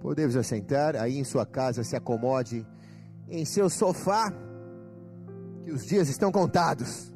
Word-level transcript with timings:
Podemos 0.00 0.36
assentar 0.36 0.96
aí 0.96 1.18
em 1.18 1.24
sua 1.24 1.46
casa, 1.46 1.82
se 1.82 1.96
acomode 1.96 2.64
em 3.28 3.44
seu 3.44 3.68
sofá, 3.68 4.32
que 5.64 5.72
os 5.72 5.84
dias 5.84 6.08
estão 6.08 6.30
contados. 6.30 7.12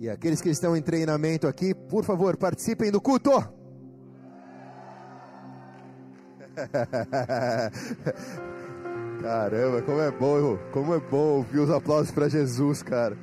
E 0.00 0.08
aqueles 0.08 0.40
que 0.40 0.48
estão 0.48 0.76
em 0.76 0.82
treinamento 0.82 1.46
aqui, 1.46 1.72
por 1.74 2.04
favor, 2.04 2.36
participem 2.36 2.90
do 2.90 3.00
culto. 3.00 3.30
Caramba, 9.20 9.82
como 9.82 10.00
é 10.00 10.10
bom, 10.10 10.58
como 10.72 10.94
é 10.94 11.00
bom 11.00 11.36
ouvir 11.36 11.58
os 11.58 11.70
aplausos 11.70 12.10
para 12.10 12.28
Jesus, 12.28 12.82
cara. 12.82 13.16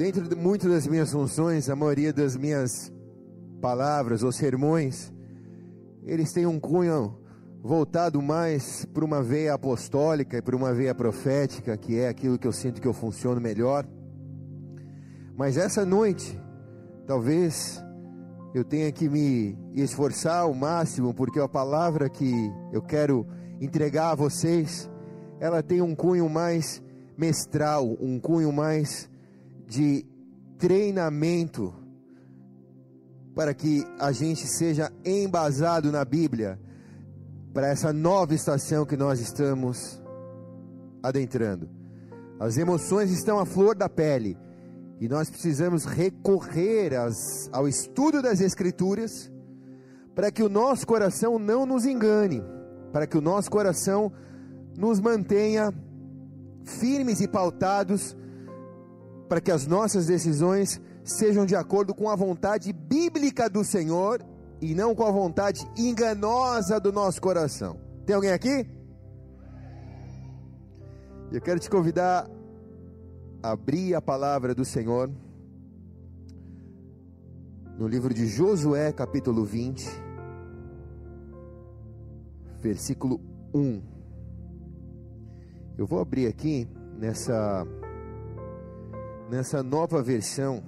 Dentro 0.00 0.26
de 0.26 0.34
muitas 0.34 0.72
das 0.72 0.86
minhas 0.86 1.12
funções, 1.12 1.68
a 1.68 1.76
maioria 1.76 2.10
das 2.10 2.34
minhas 2.34 2.90
palavras 3.60 4.22
ou 4.22 4.32
sermões, 4.32 5.12
eles 6.04 6.32
têm 6.32 6.46
um 6.46 6.58
cunho 6.58 7.18
voltado 7.62 8.22
mais 8.22 8.86
para 8.86 9.04
uma 9.04 9.22
veia 9.22 9.52
apostólica 9.52 10.38
e 10.38 10.40
para 10.40 10.56
uma 10.56 10.72
veia 10.72 10.94
profética, 10.94 11.76
que 11.76 11.98
é 11.98 12.08
aquilo 12.08 12.38
que 12.38 12.46
eu 12.46 12.52
sinto 12.52 12.80
que 12.80 12.88
eu 12.88 12.94
funciono 12.94 13.42
melhor. 13.42 13.86
Mas 15.36 15.58
essa 15.58 15.84
noite, 15.84 16.40
talvez 17.06 17.78
eu 18.54 18.64
tenha 18.64 18.90
que 18.90 19.06
me 19.06 19.54
esforçar 19.74 20.44
ao 20.44 20.54
máximo, 20.54 21.12
porque 21.12 21.38
a 21.38 21.46
palavra 21.46 22.08
que 22.08 22.32
eu 22.72 22.80
quero 22.80 23.26
entregar 23.60 24.12
a 24.12 24.14
vocês, 24.14 24.90
ela 25.38 25.62
tem 25.62 25.82
um 25.82 25.94
cunho 25.94 26.26
mais 26.26 26.82
mestral, 27.18 27.98
um 28.00 28.18
cunho 28.18 28.50
mais 28.50 29.09
de 29.70 30.04
treinamento, 30.58 31.72
para 33.36 33.54
que 33.54 33.84
a 34.00 34.10
gente 34.10 34.44
seja 34.48 34.92
embasado 35.04 35.92
na 35.92 36.04
Bíblia, 36.04 36.58
para 37.54 37.68
essa 37.68 37.92
nova 37.92 38.34
estação 38.34 38.84
que 38.84 38.96
nós 38.96 39.20
estamos 39.20 40.02
adentrando. 41.00 41.70
As 42.40 42.58
emoções 42.58 43.12
estão 43.12 43.38
à 43.38 43.46
flor 43.46 43.76
da 43.76 43.88
pele 43.88 44.36
e 45.00 45.08
nós 45.08 45.30
precisamos 45.30 45.84
recorrer 45.84 46.96
às, 46.96 47.48
ao 47.52 47.68
estudo 47.68 48.20
das 48.20 48.40
Escrituras 48.40 49.30
para 50.16 50.32
que 50.32 50.42
o 50.42 50.48
nosso 50.48 50.84
coração 50.84 51.38
não 51.38 51.64
nos 51.64 51.86
engane, 51.86 52.42
para 52.92 53.06
que 53.06 53.16
o 53.16 53.20
nosso 53.20 53.48
coração 53.48 54.12
nos 54.76 54.98
mantenha 54.98 55.72
firmes 56.64 57.20
e 57.20 57.28
pautados, 57.28 58.16
para 59.30 59.40
que 59.40 59.52
as 59.52 59.64
nossas 59.64 60.06
decisões 60.06 60.80
sejam 61.04 61.46
de 61.46 61.54
acordo 61.54 61.94
com 61.94 62.10
a 62.10 62.16
vontade 62.16 62.72
bíblica 62.72 63.48
do 63.48 63.62
Senhor 63.62 64.20
e 64.60 64.74
não 64.74 64.92
com 64.92 65.04
a 65.04 65.10
vontade 65.12 65.64
enganosa 65.78 66.80
do 66.80 66.90
nosso 66.90 67.22
coração. 67.22 67.78
Tem 68.04 68.16
alguém 68.16 68.32
aqui? 68.32 68.68
Eu 71.30 71.40
quero 71.40 71.60
te 71.60 71.70
convidar 71.70 72.28
abrir 73.40 73.94
a 73.94 74.02
palavra 74.02 74.52
do 74.52 74.64
Senhor 74.64 75.08
no 77.78 77.86
livro 77.86 78.12
de 78.12 78.26
Josué, 78.26 78.90
capítulo 78.90 79.44
20, 79.44 79.88
versículo 82.60 83.20
1. 83.54 83.80
Eu 85.78 85.86
vou 85.86 86.00
abrir 86.00 86.26
aqui 86.26 86.68
nessa 86.98 87.64
nessa 89.30 89.62
nova 89.62 90.02
versão 90.02 90.60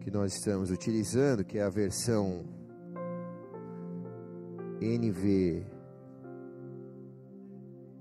que 0.00 0.10
nós 0.10 0.34
estamos 0.34 0.70
utilizando, 0.70 1.44
que 1.44 1.58
é 1.58 1.62
a 1.62 1.70
versão 1.70 2.44
NV 4.80 5.64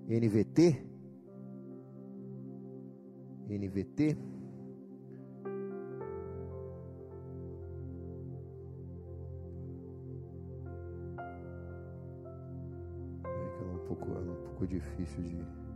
NVT 0.10 0.84
NVT. 3.50 4.18
É 13.24 13.66
um 13.66 13.88
pouco, 13.88 14.12
é 14.12 14.20
um 14.20 14.36
pouco 14.44 14.68
difícil 14.68 15.24
de 15.24 15.73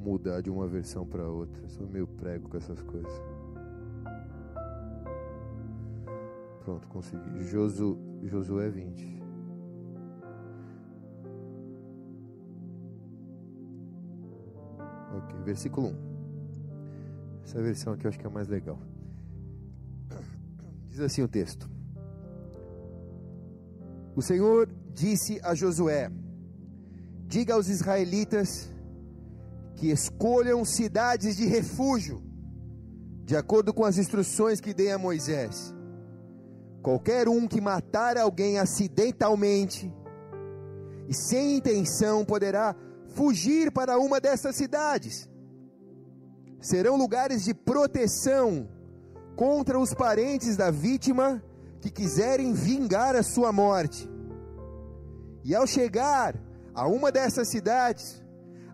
mudar 0.00 0.40
de 0.40 0.50
uma 0.50 0.66
versão 0.66 1.06
para 1.06 1.28
outra. 1.28 1.68
Sou 1.68 1.86
meio 1.86 2.06
prego 2.06 2.48
com 2.48 2.56
essas 2.56 2.80
coisas. 2.82 3.12
Pronto, 6.64 6.88
consegui. 6.88 7.44
Josu, 7.44 7.98
Josué 8.24 8.70
20. 8.70 9.22
Ok, 15.16 15.38
versículo 15.44 15.88
1. 15.88 16.10
Essa 17.44 17.62
versão 17.62 17.92
aqui 17.92 18.06
eu 18.06 18.08
acho 18.08 18.18
que 18.18 18.26
é 18.26 18.28
a 18.28 18.32
mais 18.32 18.48
legal. 18.48 18.78
Diz 20.88 21.00
assim 21.00 21.22
o 21.22 21.28
texto: 21.28 21.68
O 24.14 24.22
Senhor 24.22 24.68
disse 24.94 25.40
a 25.42 25.54
Josué: 25.54 26.10
Diga 27.26 27.54
aos 27.54 27.68
israelitas 27.68 28.70
que 29.80 29.90
escolham 29.90 30.62
cidades 30.62 31.38
de 31.38 31.46
refúgio, 31.46 32.22
de 33.24 33.34
acordo 33.34 33.72
com 33.72 33.82
as 33.82 33.96
instruções 33.96 34.60
que 34.60 34.74
dei 34.74 34.92
a 34.92 34.98
Moisés. 34.98 35.74
Qualquer 36.82 37.30
um 37.30 37.48
que 37.48 37.62
matar 37.62 38.18
alguém 38.18 38.58
acidentalmente 38.58 39.90
e 41.08 41.14
sem 41.14 41.56
intenção 41.56 42.26
poderá 42.26 42.76
fugir 43.14 43.72
para 43.72 43.98
uma 43.98 44.20
dessas 44.20 44.54
cidades 44.54 45.26
serão 46.60 46.96
lugares 46.96 47.42
de 47.42 47.54
proteção 47.54 48.68
contra 49.34 49.78
os 49.78 49.94
parentes 49.94 50.58
da 50.58 50.70
vítima 50.70 51.42
que 51.80 51.90
quiserem 51.90 52.52
vingar 52.52 53.16
a 53.16 53.22
sua 53.22 53.50
morte. 53.50 54.06
E 55.42 55.54
ao 55.54 55.66
chegar 55.66 56.38
a 56.74 56.86
uma 56.86 57.10
dessas 57.10 57.48
cidades, 57.48 58.19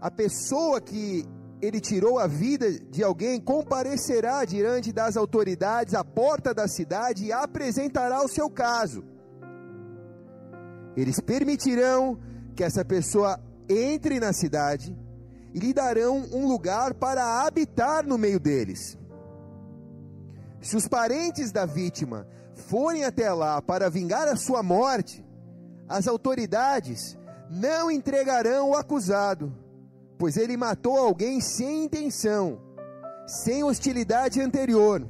a 0.01 0.11
pessoa 0.11 0.81
que 0.81 1.27
ele 1.61 1.81
tirou 1.81 2.19
a 2.19 2.27
vida 2.27 2.71
de 2.71 3.03
alguém 3.03 3.41
comparecerá 3.41 4.45
diante 4.45 4.93
das 4.93 5.17
autoridades 5.17 5.95
à 5.95 6.05
porta 6.05 6.53
da 6.53 6.69
cidade 6.69 7.25
e 7.25 7.33
apresentará 7.33 8.23
o 8.23 8.29
seu 8.29 8.51
caso. 8.51 9.05
Eles 10.97 11.21
permitirão 11.21 12.19
que 12.55 12.63
essa 12.63 12.85
pessoa 12.85 13.41
entre 13.69 14.21
na 14.21 14.33
cidade 14.33 14.97
e 15.53 15.59
lhe 15.59 15.73
darão 15.73 16.19
um 16.33 16.47
lugar 16.47 16.95
para 16.95 17.45
habitar 17.45 18.07
no 18.07 18.19
meio 18.19 18.39
deles. 18.39 18.99
Se 20.61 20.77
os 20.77 20.87
parentes 20.87 21.53
da 21.53 21.65
vítima 21.65 22.27
forem 22.55 23.05
até 23.05 23.33
lá 23.33 23.61
para 23.63 23.91
vingar 23.91 24.29
a 24.29 24.37
sua 24.37 24.63
morte, 24.63 25.25
as 25.89 26.07
autoridades 26.09 27.17
não 27.51 27.91
entregarão 27.91 28.71
o 28.71 28.75
acusado, 28.75 29.53
pois 30.19 30.37
ele 30.37 30.57
matou 30.57 30.97
alguém 30.97 31.41
sem 31.41 31.85
intenção, 31.85 32.61
sem 33.27 33.63
hostilidade 33.63 34.41
anterior. 34.41 35.07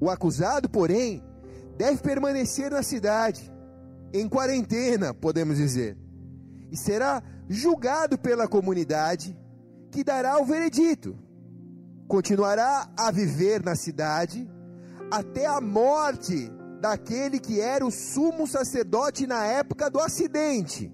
O 0.00 0.10
acusado, 0.10 0.68
porém, 0.68 1.22
deve 1.76 2.02
permanecer 2.02 2.70
na 2.70 2.82
cidade, 2.82 3.52
em 4.12 4.28
quarentena, 4.28 5.12
podemos 5.12 5.56
dizer, 5.56 5.96
e 6.70 6.76
será 6.76 7.22
julgado 7.48 8.18
pela 8.18 8.48
comunidade, 8.48 9.36
que 9.90 10.04
dará 10.04 10.38
o 10.38 10.44
veredito. 10.44 11.18
Continuará 12.06 12.88
a 12.96 13.10
viver 13.10 13.62
na 13.62 13.74
cidade 13.74 14.48
até 15.10 15.46
a 15.46 15.60
morte 15.60 16.50
daquele 16.80 17.38
que 17.38 17.60
era 17.60 17.84
o 17.84 17.90
sumo 17.90 18.46
sacerdote 18.46 19.26
na 19.26 19.44
época 19.44 19.90
do 19.90 19.98
acidente. 19.98 20.92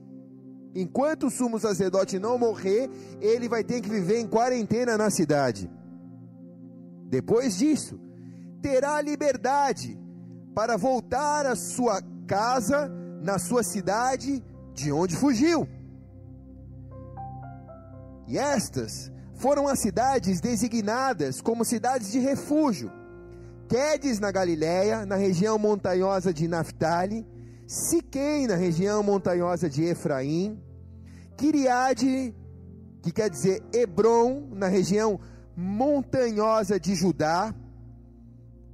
Enquanto 0.75 1.29
o 1.29 1.31
sumo 1.31 1.59
sacerdote 1.59 2.19
não 2.19 2.37
morrer, 2.37 2.91
ele 3.21 3.49
vai 3.49 3.62
ter 3.62 3.81
que 3.81 3.88
viver 3.88 4.19
em 4.19 4.26
quarentena 4.26 4.99
na 4.99 5.09
cidade. 5.09 5.71
Depois 7.09 7.56
disso, 7.56 8.00
terá 8.61 9.00
liberdade 9.00 9.97
para 10.55 10.76
voltar 10.76 11.47
à 11.47 11.55
sua 11.55 12.03
casa, 12.26 12.91
na 13.23 13.38
sua 13.38 13.62
cidade, 13.62 14.43
de 14.73 14.91
onde 14.91 15.15
fugiu. 15.15 15.69
E 18.26 18.37
estas 18.38 19.12
foram 19.35 19.69
as 19.69 19.79
cidades 19.79 20.41
designadas 20.41 21.41
como 21.41 21.65
cidades 21.65 22.11
de 22.11 22.19
refúgio: 22.19 22.91
Quedes 23.69 24.19
na 24.19 24.32
Galiléia, 24.32 25.06
na 25.06 25.15
região 25.15 25.59
montanhosa 25.59 26.32
de 26.32 26.49
Naphtali, 26.49 27.26
Siquém 27.66 28.46
na 28.46 28.56
região 28.56 29.02
montanhosa 29.02 29.69
de 29.69 29.82
Efraim, 29.84 30.62
Kiriade, 31.37 32.34
que 33.02 33.11
quer 33.11 33.31
dizer 33.31 33.62
Hebron, 33.72 34.49
na 34.52 34.69
região 34.69 35.19
montanhosa 35.56 36.78
de 36.78 36.94
Judá. 36.94 37.55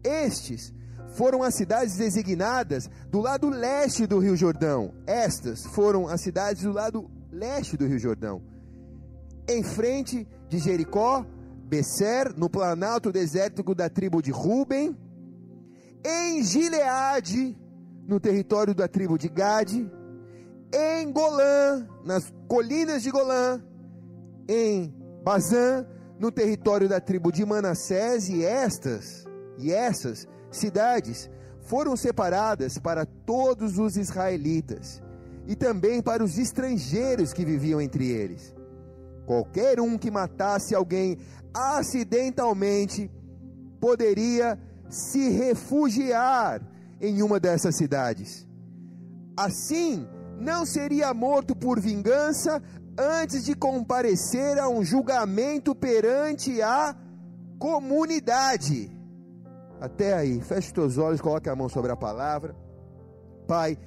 Estes 0.03 0.73
foram 1.15 1.43
as 1.43 1.55
cidades 1.55 1.97
designadas 1.97 2.89
do 3.09 3.21
lado 3.21 3.49
leste 3.49 4.07
do 4.07 4.19
Rio 4.19 4.37
Jordão. 4.37 4.95
Estas 5.07 5.65
foram 5.67 6.09
as 6.09 6.21
cidades 6.21 6.63
do 6.63 6.73
lado 6.73 7.11
leste 7.31 7.77
do 7.77 7.87
Rio 7.87 7.99
Jordão. 7.99 8.43
Em 9.49 9.63
frente 9.63 10.27
de 10.49 10.59
Jericó, 10.59 11.25
Besser, 11.65 12.35
no 12.37 12.51
planalto 12.51 13.13
desértico 13.13 13.75
da 13.75 13.89
tribo 13.89 14.21
de 14.21 14.31
Ruben. 14.31 14.97
Em 16.05 16.43
Gileade, 16.43 17.57
no 18.11 18.19
território 18.19 18.75
da 18.75 18.89
tribo 18.89 19.17
de 19.17 19.29
Gade. 19.29 19.89
Em 20.75 21.13
Golã, 21.13 21.87
nas 22.05 22.33
colinas 22.49 23.05
de 23.05 23.11
Golã. 23.11 23.63
Em 24.49 24.93
Bazã, 25.23 25.87
no 26.19 26.33
território 26.33 26.89
da 26.89 27.01
tribo 27.01 27.31
de 27.31 27.47
Manassés. 27.47 28.29
E 28.29 28.45
estas, 28.45 29.25
e 29.57 29.73
essas 29.73 30.27
cidades 30.51 31.31
foram 31.69 31.97
separadas 31.97 32.79
para 32.79 33.07
todos 33.07 33.79
os 33.79 33.97
israelitas 33.97 35.01
e 35.47 35.55
também 35.55 36.03
para 36.03 36.25
os 36.25 36.37
estrangeiros 36.37 37.33
que 37.33 37.45
viviam 37.45 37.81
entre 37.81 38.09
eles. 38.09 38.53
Qualquer 39.25 39.81
um 39.81 39.97
que 39.97 40.11
matasse 40.11 40.75
alguém 40.75 41.17
acidentalmente 41.55 43.09
poderia 43.79 44.59
se 44.89 45.29
refugiar 45.29 46.61
em 47.01 47.23
uma 47.23 47.41
dessas 47.41 47.77
cidades. 47.77 48.47
Assim, 49.37 50.07
não 50.39 50.67
seria 50.67 51.15
morto 51.15 51.57
por 51.57 51.81
vingança 51.81 52.63
antes 52.99 53.45
de 53.45 53.55
comparecer 53.55 54.59
a 54.59 54.69
um 54.69 54.85
julgamento 54.85 55.75
perante 55.75 56.61
a 56.61 56.95
comunidade. 57.59 58.91
Até 59.81 60.13
aí, 60.13 60.41
feche 60.43 60.73
teus 60.73 60.99
olhos, 60.99 61.21
coloque 61.21 61.49
a 61.49 61.57
mão 61.57 61.69
sobre 61.69 61.91
a 61.91 61.97
palavra. 61.97 62.55
Pai, 63.47 63.79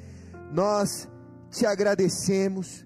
nós 0.51 1.07
te 1.51 1.65
agradecemos, 1.65 2.85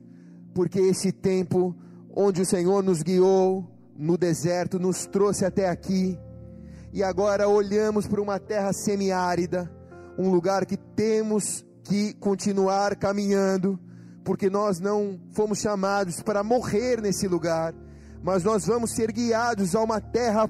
porque 0.54 0.80
esse 0.80 1.12
tempo 1.12 1.76
onde 2.14 2.42
o 2.42 2.46
Senhor 2.46 2.84
nos 2.84 3.02
guiou 3.02 3.66
no 3.98 4.18
deserto, 4.18 4.78
nos 4.80 5.06
trouxe 5.06 5.46
até 5.46 5.70
aqui, 5.70 6.20
e 6.92 7.04
agora 7.04 7.48
olhamos 7.48 8.08
para 8.08 8.22
uma 8.22 8.40
terra 8.40 8.74
semiárida, 8.74 9.72
um 10.18 10.30
lugar 10.30 10.66
que 10.66 10.78
temos 10.78 11.66
que 11.84 12.14
continuar 12.16 12.96
caminhando, 12.96 13.80
porque 14.24 14.50
nós 14.50 14.80
não 14.80 15.20
fomos 15.32 15.60
chamados 15.60 16.22
para 16.22 16.44
morrer 16.44 17.02
nesse 17.02 17.28
lugar, 17.28 17.74
mas 18.22 18.44
nós 18.44 18.66
vamos 18.66 18.92
ser 18.92 19.12
guiados 19.12 19.76
a 19.76 19.82
uma 19.82 20.02
terra 20.02 20.50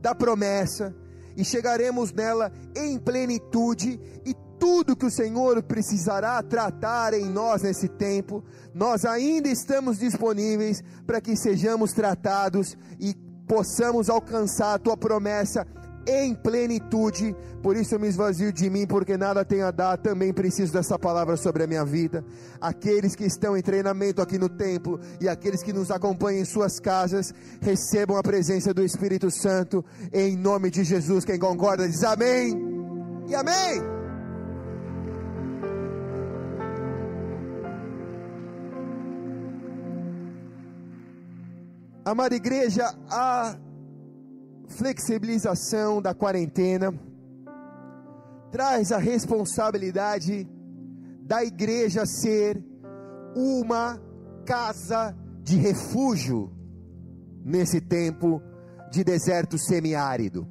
da 0.00 0.14
promessa 0.14 0.94
e 1.36 1.44
chegaremos 1.44 2.12
nela 2.12 2.52
em 2.76 2.98
plenitude 2.98 4.00
e 4.24 4.34
tudo 4.58 4.94
que 4.94 5.06
o 5.06 5.10
Senhor 5.10 5.62
precisará 5.62 6.42
tratar 6.42 7.14
em 7.14 7.24
nós 7.24 7.62
nesse 7.62 7.88
tempo, 7.88 8.44
nós 8.74 9.06
ainda 9.06 9.48
estamos 9.48 9.98
disponíveis 9.98 10.82
para 11.06 11.20
que 11.20 11.34
sejamos 11.34 11.94
tratados 11.94 12.76
e 13.00 13.14
possamos 13.48 14.10
alcançar 14.10 14.74
a 14.74 14.78
tua 14.78 14.96
promessa 14.96 15.66
em 16.06 16.34
plenitude. 16.34 17.34
Por 17.62 17.76
isso 17.76 17.94
eu 17.94 18.00
me 18.00 18.08
esvazio 18.08 18.52
de 18.52 18.68
mim, 18.70 18.86
porque 18.86 19.16
nada 19.16 19.44
tenho 19.44 19.66
a 19.66 19.70
dar. 19.70 19.96
Também 19.98 20.32
preciso 20.32 20.72
dessa 20.72 20.98
palavra 20.98 21.36
sobre 21.36 21.62
a 21.62 21.66
minha 21.66 21.84
vida. 21.84 22.24
Aqueles 22.60 23.14
que 23.14 23.24
estão 23.24 23.56
em 23.56 23.62
treinamento 23.62 24.22
aqui 24.22 24.38
no 24.38 24.48
templo 24.48 25.00
e 25.20 25.28
aqueles 25.28 25.62
que 25.62 25.72
nos 25.72 25.90
acompanham 25.90 26.42
em 26.42 26.44
suas 26.44 26.78
casas, 26.80 27.32
recebam 27.60 28.16
a 28.16 28.22
presença 28.22 28.72
do 28.72 28.82
Espírito 28.82 29.30
Santo 29.30 29.84
em 30.12 30.36
nome 30.36 30.70
de 30.70 30.84
Jesus. 30.84 31.24
Quem 31.24 31.38
concorda 31.38 31.88
diz 31.88 32.02
amém 32.02 32.54
e 33.28 33.34
amém. 33.34 34.00
Amada 42.04 42.34
igreja, 42.34 42.92
a 43.08 43.56
flexibilização 44.70 46.00
da 46.00 46.14
quarentena 46.14 46.94
traz 48.50 48.90
a 48.90 48.98
responsabilidade 48.98 50.48
da 51.22 51.44
igreja 51.44 52.06
ser 52.06 52.62
uma 53.36 54.00
casa 54.46 55.14
de 55.42 55.56
refúgio 55.56 56.50
nesse 57.44 57.80
tempo 57.80 58.42
de 58.90 59.04
deserto 59.04 59.58
semiárido. 59.58 60.48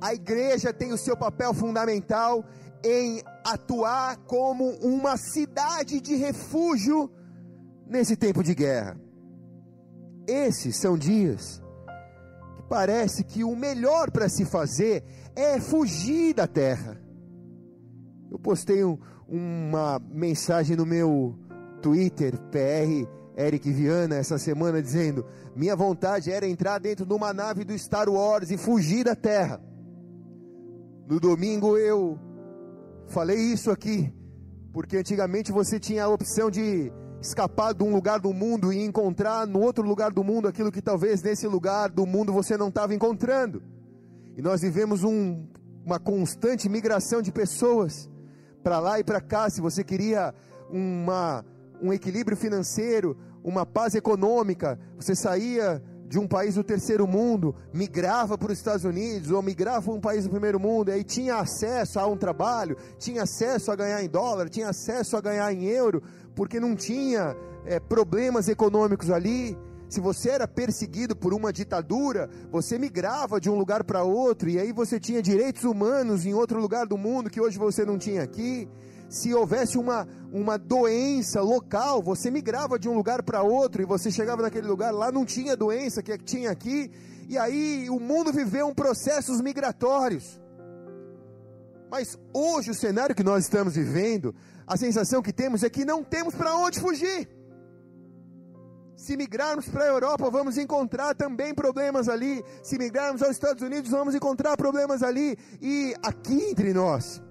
A 0.00 0.14
igreja 0.14 0.72
tem 0.72 0.92
o 0.92 0.98
seu 0.98 1.16
papel 1.16 1.54
fundamental 1.54 2.44
em 2.84 3.22
atuar 3.44 4.16
como 4.18 4.70
uma 4.82 5.16
cidade 5.16 6.00
de 6.00 6.14
refúgio 6.16 7.10
nesse 7.86 8.16
tempo 8.16 8.42
de 8.42 8.54
guerra. 8.54 9.00
Esses 10.26 10.76
são 10.76 10.98
dias 10.98 11.62
parece 12.68 13.24
que 13.24 13.44
o 13.44 13.54
melhor 13.54 14.10
para 14.10 14.28
se 14.28 14.44
fazer 14.44 15.04
é 15.34 15.60
fugir 15.60 16.34
da 16.34 16.46
terra. 16.46 17.00
Eu 18.30 18.38
postei 18.38 18.84
um, 18.84 18.98
uma 19.28 20.00
mensagem 20.10 20.76
no 20.76 20.84
meu 20.86 21.38
Twitter, 21.80 22.38
PR 22.50 23.06
Eric 23.36 23.70
Viana, 23.70 24.16
essa 24.16 24.38
semana, 24.38 24.80
dizendo: 24.80 25.24
Minha 25.54 25.76
vontade 25.76 26.32
era 26.32 26.46
entrar 26.46 26.78
dentro 26.78 27.04
de 27.04 27.12
uma 27.12 27.32
nave 27.32 27.64
do 27.64 27.78
Star 27.78 28.08
Wars 28.08 28.50
e 28.50 28.56
fugir 28.56 29.04
da 29.04 29.14
terra. 29.14 29.60
No 31.06 31.20
domingo 31.20 31.76
eu 31.76 32.18
falei 33.08 33.38
isso 33.38 33.70
aqui, 33.70 34.12
porque 34.72 34.96
antigamente 34.96 35.52
você 35.52 35.78
tinha 35.78 36.04
a 36.04 36.08
opção 36.08 36.50
de 36.50 36.90
escapar 37.20 37.74
de 37.74 37.82
um 37.82 37.92
lugar 37.92 38.20
do 38.20 38.32
mundo 38.32 38.72
e 38.72 38.84
encontrar 38.84 39.46
no 39.46 39.60
outro 39.60 39.86
lugar 39.86 40.12
do 40.12 40.22
mundo 40.22 40.48
aquilo 40.48 40.70
que 40.70 40.82
talvez 40.82 41.22
nesse 41.22 41.46
lugar 41.46 41.88
do 41.88 42.06
mundo 42.06 42.32
você 42.32 42.56
não 42.56 42.68
estava 42.68 42.94
encontrando. 42.94 43.62
E 44.36 44.42
nós 44.42 44.60
vivemos 44.60 45.02
um, 45.02 45.46
uma 45.84 45.98
constante 45.98 46.68
migração 46.68 47.22
de 47.22 47.32
pessoas 47.32 48.10
para 48.62 48.78
lá 48.78 49.00
e 49.00 49.04
para 49.04 49.20
cá. 49.20 49.48
Se 49.48 49.60
você 49.60 49.82
queria 49.82 50.34
uma, 50.70 51.44
um 51.80 51.92
equilíbrio 51.92 52.36
financeiro, 52.36 53.16
uma 53.42 53.64
paz 53.64 53.94
econômica, 53.94 54.78
você 54.96 55.14
saía 55.14 55.82
de 56.08 56.18
um 56.18 56.26
país 56.26 56.54
do 56.54 56.62
terceiro 56.62 57.06
mundo, 57.06 57.54
migrava 57.72 58.38
para 58.38 58.52
os 58.52 58.58
Estados 58.58 58.84
Unidos 58.84 59.30
ou 59.30 59.42
migrava 59.42 59.82
para 59.82 59.92
um 59.92 60.00
país 60.00 60.24
do 60.24 60.30
primeiro 60.30 60.58
mundo, 60.60 60.90
e 60.90 60.92
aí 60.92 61.04
tinha 61.04 61.36
acesso 61.36 61.98
a 61.98 62.06
um 62.06 62.16
trabalho, 62.16 62.76
tinha 62.98 63.22
acesso 63.22 63.72
a 63.72 63.76
ganhar 63.76 64.02
em 64.02 64.08
dólar, 64.08 64.48
tinha 64.48 64.68
acesso 64.68 65.16
a 65.16 65.20
ganhar 65.20 65.52
em 65.52 65.64
euro, 65.64 66.02
porque 66.36 66.60
não 66.60 66.76
tinha 66.76 67.34
é, 67.64 67.80
problemas 67.80 68.46
econômicos 68.46 69.10
ali. 69.10 69.58
Se 69.88 70.00
você 70.00 70.30
era 70.30 70.46
perseguido 70.46 71.16
por 71.16 71.32
uma 71.32 71.52
ditadura, 71.52 72.28
você 72.50 72.78
migrava 72.78 73.40
de 73.40 73.48
um 73.48 73.56
lugar 73.56 73.82
para 73.82 74.02
outro, 74.02 74.50
e 74.50 74.58
aí 74.58 74.72
você 74.72 75.00
tinha 75.00 75.22
direitos 75.22 75.64
humanos 75.64 76.26
em 76.26 76.34
outro 76.34 76.60
lugar 76.60 76.86
do 76.86 76.98
mundo 76.98 77.30
que 77.30 77.40
hoje 77.40 77.58
você 77.58 77.84
não 77.84 77.96
tinha 77.96 78.22
aqui. 78.22 78.68
Se 79.08 79.32
houvesse 79.32 79.78
uma, 79.78 80.06
uma 80.32 80.58
doença 80.58 81.40
local, 81.40 82.02
você 82.02 82.30
migrava 82.30 82.78
de 82.78 82.88
um 82.88 82.94
lugar 82.94 83.22
para 83.22 83.42
outro 83.42 83.80
e 83.80 83.86
você 83.86 84.10
chegava 84.10 84.42
naquele 84.42 84.66
lugar, 84.66 84.92
lá 84.92 85.10
não 85.10 85.24
tinha 85.24 85.56
doença 85.56 86.02
que 86.02 86.18
tinha 86.18 86.50
aqui, 86.50 86.90
e 87.28 87.38
aí 87.38 87.88
o 87.88 88.00
mundo 88.00 88.32
viveu 88.32 88.66
um 88.66 88.74
processos 88.74 89.40
migratórios. 89.40 90.40
Mas 91.88 92.18
hoje 92.34 92.72
o 92.72 92.74
cenário 92.74 93.14
que 93.14 93.22
nós 93.22 93.44
estamos 93.44 93.76
vivendo, 93.76 94.34
a 94.66 94.76
sensação 94.76 95.22
que 95.22 95.32
temos 95.32 95.62
é 95.62 95.70
que 95.70 95.84
não 95.84 96.02
temos 96.02 96.34
para 96.34 96.56
onde 96.56 96.80
fugir. 96.80 97.28
Se 98.96 99.16
migrarmos 99.16 99.68
para 99.68 99.84
a 99.84 99.88
Europa, 99.88 100.30
vamos 100.30 100.56
encontrar 100.56 101.14
também 101.14 101.54
problemas 101.54 102.08
ali. 102.08 102.42
Se 102.62 102.78
migrarmos 102.78 103.22
aos 103.22 103.32
Estados 103.32 103.62
Unidos, 103.62 103.90
vamos 103.90 104.14
encontrar 104.14 104.56
problemas 104.56 105.02
ali. 105.02 105.36
E 105.60 105.94
aqui 106.02 106.50
entre 106.50 106.72
nós, 106.72 107.22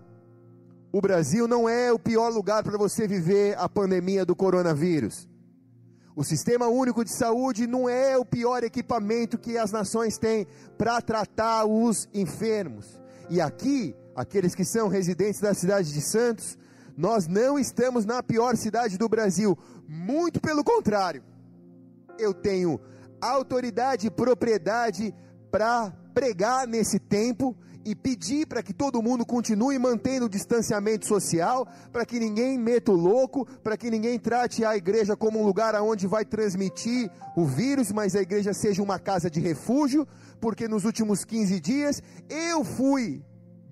o 0.94 1.02
Brasil 1.02 1.48
não 1.48 1.68
é 1.68 1.92
o 1.92 2.00
pior 2.00 2.30
lugar 2.30 2.64
para 2.64 2.78
você 2.78 3.08
viver 3.08 3.58
a 3.58 3.68
pandemia 3.68 4.24
do 4.24 4.36
coronavírus. 4.36 5.28
O 6.16 6.24
Sistema 6.24 6.68
Único 6.68 7.04
de 7.04 7.12
Saúde 7.12 7.68
não 7.68 7.90
é 7.90 8.18
o 8.18 8.24
pior 8.24 8.64
equipamento 8.64 9.38
que 9.38 9.58
as 9.58 9.72
nações 9.74 10.18
têm 10.18 10.48
para 10.78 11.02
tratar 11.02 11.66
os 11.66 12.08
enfermos. 12.14 13.02
E 13.30 13.42
aqui, 13.42 13.94
aqueles 14.16 14.56
que 14.56 14.64
são 14.64 14.88
residentes 14.88 15.42
da 15.42 15.54
cidade 15.54 15.92
de 15.92 16.00
Santos, 16.00 16.58
nós 16.98 17.28
não 17.28 17.60
estamos 17.60 18.06
na 18.06 18.24
pior 18.24 18.56
cidade 18.56 18.98
do 18.98 19.10
Brasil, 19.10 19.58
muito 19.88 20.40
pelo 20.40 20.64
contrário. 20.64 21.24
Eu 22.18 22.34
tenho 22.34 22.80
autoridade 23.20 24.08
e 24.08 24.12
propriedade 24.12 25.14
para 25.52 25.92
pregar 26.14 26.68
nesse 26.68 27.00
tempo 27.00 27.56
e 27.86 27.94
pedir 27.94 28.48
para 28.48 28.64
que 28.64 28.74
todo 28.74 29.02
mundo 29.02 29.24
continue 29.24 29.78
mantendo 29.78 30.26
o 30.26 30.30
distanciamento 30.30 31.06
social, 31.06 31.68
para 31.92 32.04
que 32.04 32.20
ninguém 32.20 32.58
meta 32.58 32.92
o 32.92 32.96
louco, 32.96 33.46
para 33.64 33.78
que 33.78 33.92
ninguém 33.92 34.18
trate 34.18 34.66
a 34.66 34.76
igreja 34.76 35.16
como 35.16 35.40
um 35.40 35.46
lugar 35.46 35.80
onde 35.82 36.08
vai 36.08 36.26
transmitir 36.26 37.12
o 37.36 37.46
vírus, 37.46 37.92
mas 37.92 38.16
a 38.16 38.22
igreja 38.22 38.54
seja 38.54 38.82
uma 38.82 38.98
casa 38.98 39.30
de 39.30 39.40
refúgio, 39.40 40.08
porque 40.42 40.68
nos 40.68 40.84
últimos 40.84 41.24
15 41.24 41.60
dias 41.60 42.02
eu 42.28 42.64
fui 42.64 43.22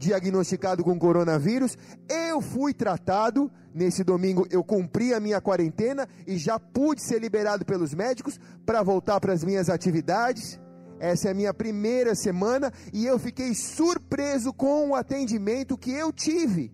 diagnosticado 0.04 0.84
com 0.84 0.98
coronavírus, 0.98 1.78
eu 2.08 2.42
fui 2.42 2.74
tratado. 2.74 3.52
Nesse 3.74 4.04
domingo 4.04 4.46
eu 4.52 4.64
cumpri 4.64 5.14
a 5.14 5.20
minha 5.20 5.42
quarentena 5.42 6.08
e 6.28 6.38
já 6.38 6.60
pude 6.60 7.02
ser 7.02 7.20
liberado 7.20 7.66
pelos 7.66 7.94
médicos 7.94 8.40
para 8.66 8.84
voltar 8.84 9.20
para 9.20 9.34
as 9.34 9.44
minhas 9.44 9.70
atividades. 9.70 10.60
Essa 11.00 11.30
é 11.30 11.32
a 11.32 11.34
minha 11.34 11.54
primeira 11.54 12.14
semana 12.16 12.72
e 12.94 13.06
eu 13.06 13.18
fiquei 13.18 13.56
surpreso 13.56 14.54
com 14.54 14.90
o 14.90 14.96
atendimento 14.96 15.78
que 15.78 15.92
eu 15.92 16.14
tive 16.14 16.72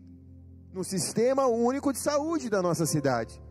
no 0.73 0.83
Sistema 0.83 1.47
Único 1.47 1.91
de 1.91 1.99
Saúde 1.99 2.49
da 2.49 2.61
nossa 2.61 2.85
cidade. 2.85 3.41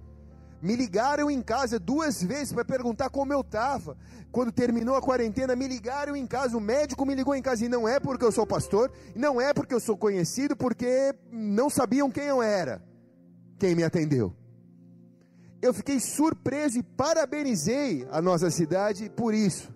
Me 0.61 0.75
ligaram 0.75 1.31
em 1.31 1.41
casa 1.41 1.79
duas 1.79 2.23
vezes 2.23 2.53
para 2.53 2.65
perguntar 2.65 3.11
como 3.11 3.33
eu 3.33 3.41
estava. 3.41 3.97
Quando 4.33 4.51
terminou 4.51 4.97
a 4.97 5.01
quarentena, 5.01 5.55
me 5.55 5.69
ligaram 5.69 6.17
em 6.17 6.27
casa. 6.27 6.57
O 6.57 6.61
médico 6.61 7.07
me 7.07 7.15
ligou 7.15 7.35
em 7.35 7.43
casa 7.43 7.65
e 7.65 7.69
não 7.69 7.89
é 7.89 8.01
porque 8.01 8.25
eu 8.25 8.33
sou 8.33 8.47
pastor, 8.47 8.91
não 9.15 9.41
é 9.41 9.55
porque 9.55 9.73
eu 9.73 9.81
sou 9.81 9.97
conhecido, 9.97 10.57
porque 10.57 11.15
não 11.31 11.71
sabiam 11.71 12.11
quem 12.11 12.25
eu 12.25 12.43
era. 12.43 12.83
Quem 13.59 13.75
me 13.75 13.85
atendeu. 13.85 14.35
Eu 15.63 15.73
fiquei 15.73 15.99
surpreso 15.99 16.79
e 16.79 16.83
parabenizei 16.83 18.07
a 18.11 18.21
nossa 18.21 18.51
cidade 18.51 19.11
por 19.11 19.35
isso. 19.35 19.75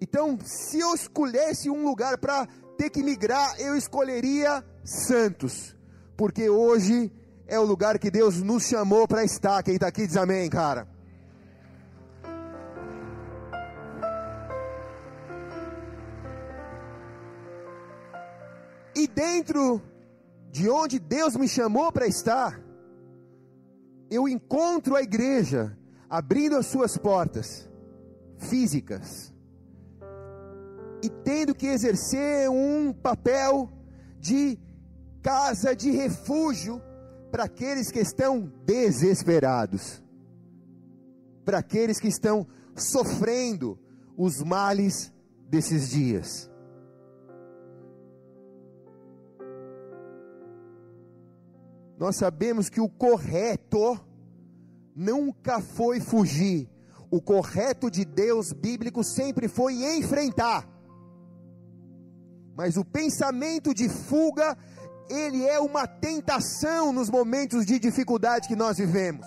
Então, 0.00 0.38
se 0.44 0.78
eu 0.78 0.94
escolhesse 0.94 1.68
um 1.68 1.84
lugar 1.84 2.18
para 2.18 2.46
ter 2.76 2.90
que 2.90 3.02
migrar, 3.02 3.58
eu 3.58 3.76
escolheria 3.76 4.64
Santos, 4.84 5.76
porque 6.16 6.48
hoje 6.48 7.10
é 7.48 7.58
o 7.58 7.64
lugar 7.64 7.98
que 7.98 8.10
Deus 8.10 8.42
nos 8.42 8.64
chamou 8.64 9.08
para 9.08 9.24
estar. 9.24 9.62
Quem 9.62 9.74
está 9.74 9.88
aqui 9.88 10.06
diz 10.06 10.18
amém, 10.18 10.50
cara. 10.50 10.86
E 18.94 19.08
dentro 19.08 19.80
de 20.50 20.68
onde 20.68 20.98
Deus 20.98 21.36
me 21.36 21.48
chamou 21.48 21.90
para 21.90 22.06
estar, 22.06 22.60
eu 24.10 24.28
encontro 24.28 24.94
a 24.94 25.02
igreja 25.02 25.76
abrindo 26.10 26.56
as 26.56 26.66
suas 26.66 26.98
portas 26.98 27.70
físicas 28.36 29.32
e 31.02 31.08
tendo 31.08 31.54
que 31.54 31.66
exercer 31.66 32.50
um 32.50 32.92
papel 32.92 33.70
de 34.18 34.58
casa 35.22 35.74
de 35.74 35.90
refúgio 35.90 36.82
para 37.30 37.44
aqueles 37.44 37.90
que 37.90 38.00
estão 38.00 38.52
desesperados, 38.64 40.02
para 41.44 41.58
aqueles 41.58 42.00
que 42.00 42.08
estão 42.08 42.46
sofrendo 42.74 43.78
os 44.16 44.42
males 44.42 45.12
desses 45.48 45.88
dias. 45.90 46.50
Nós 51.98 52.16
sabemos 52.16 52.68
que 52.68 52.80
o 52.80 52.88
correto 52.88 53.98
nunca 54.94 55.60
foi 55.60 56.00
fugir, 56.00 56.68
o 57.10 57.20
correto 57.20 57.90
de 57.90 58.04
Deus 58.04 58.52
bíblico 58.52 59.02
sempre 59.02 59.48
foi 59.48 59.74
enfrentar. 59.96 60.68
Mas 62.56 62.76
o 62.76 62.84
pensamento 62.84 63.72
de 63.72 63.88
fuga 63.88 64.56
ele 65.10 65.46
é 65.46 65.58
uma 65.58 65.86
tentação 65.86 66.92
nos 66.92 67.10
momentos 67.10 67.64
de 67.64 67.78
dificuldade 67.78 68.48
que 68.48 68.56
nós 68.56 68.78
vivemos. 68.78 69.26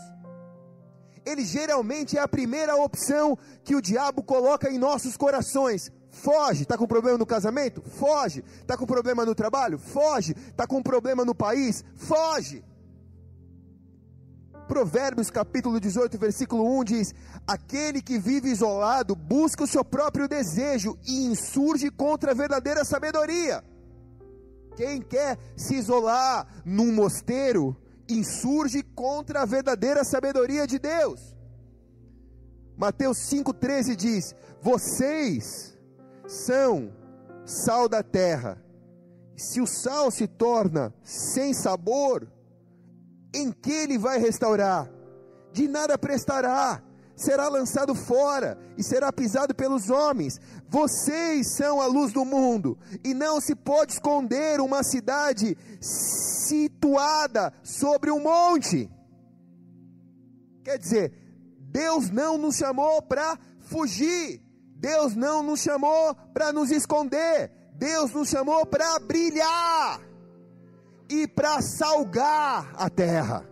Ele 1.26 1.46
geralmente 1.46 2.18
é 2.18 2.22
a 2.22 2.28
primeira 2.28 2.76
opção 2.76 3.38
que 3.64 3.76
o 3.76 3.82
diabo 3.82 4.24
coloca 4.24 4.70
em 4.70 4.78
nossos 4.78 5.16
corações. 5.16 5.92
Foge, 6.10 6.64
está 6.64 6.78
com 6.78 6.88
problema 6.88 7.18
no 7.18 7.26
casamento? 7.26 7.82
Foge. 7.82 8.44
Está 8.60 8.76
com 8.76 8.86
problema 8.86 9.26
no 9.26 9.36
trabalho? 9.36 9.78
Foge. 9.78 10.36
Está 10.50 10.66
com 10.66 10.82
problema 10.82 11.24
no 11.24 11.36
país? 11.36 11.84
Foge. 11.96 12.64
Provérbios 14.68 15.30
capítulo 15.30 15.80
18, 15.80 16.18
versículo 16.18 16.80
1 16.80 16.84
diz: 16.86 17.16
Aquele 17.46 18.02
que 18.02 18.18
vive 18.18 18.50
isolado 18.50 19.16
busca 19.16 19.64
o 19.64 19.68
seu 19.68 19.84
próprio 19.84 20.28
desejo 20.28 20.98
e 21.06 21.26
insurge 21.26 21.92
contra 21.92 22.32
a 22.32 22.34
verdadeira 22.34 22.84
sabedoria. 22.84 23.64
Quem 24.76 25.02
quer 25.02 25.38
se 25.56 25.76
isolar 25.76 26.48
num 26.66 26.92
mosteiro 26.94 27.76
insurge 28.10 28.84
contra 28.84 29.42
a 29.42 29.46
verdadeira 29.46 30.04
sabedoria 30.04 30.68
de 30.68 30.80
Deus. 30.80 31.36
Mateus 32.78 33.18
5,13 33.30 33.96
diz: 33.96 34.36
Vocês 34.62 35.78
são 36.28 36.92
sal 37.46 37.88
da 37.88 38.02
terra. 38.02 38.64
Se 39.36 39.60
o 39.60 39.68
sal 39.68 40.12
se 40.12 40.28
torna 40.28 40.94
sem 41.04 41.54
sabor, 41.54 42.28
em 43.34 43.52
que 43.52 43.72
ele 43.72 43.98
vai 43.98 44.20
restaurar? 44.20 44.90
De 45.52 45.68
nada 45.68 45.98
prestará 45.98 46.82
será 47.16 47.48
lançado 47.48 47.94
fora 47.94 48.58
e 48.78 48.84
será 48.84 49.12
pisado 49.12 49.54
pelos 49.54 49.90
homens. 49.90 50.40
Vocês 50.68 51.56
são 51.56 51.82
a 51.82 51.86
luz 51.86 52.12
do 52.12 52.26
mundo, 52.26 52.78
e 53.04 53.14
não 53.14 53.40
se 53.40 53.56
pode 53.56 53.94
esconder 53.94 54.60
uma 54.60 54.84
cidade 54.84 55.58
situada 55.80 57.54
sobre 57.64 58.12
um 58.12 58.22
monte. 58.22 58.90
Quer 60.64 60.78
dizer, 60.78 61.14
Deus 61.60 62.10
não 62.10 62.38
nos 62.38 62.56
chamou 62.56 63.02
para 63.02 63.38
fugir, 63.60 64.42
Deus 64.76 65.16
não 65.16 65.44
nos 65.44 65.62
chamou 65.62 66.16
para 66.34 66.52
nos 66.52 66.72
esconder, 66.72 67.52
Deus 67.74 68.12
nos 68.12 68.30
chamou 68.30 68.66
para 68.66 69.00
brilhar 69.00 70.02
e 71.10 71.28
para 71.28 71.62
salgar 71.62 72.74
a 72.76 72.90
terra. 72.90 73.51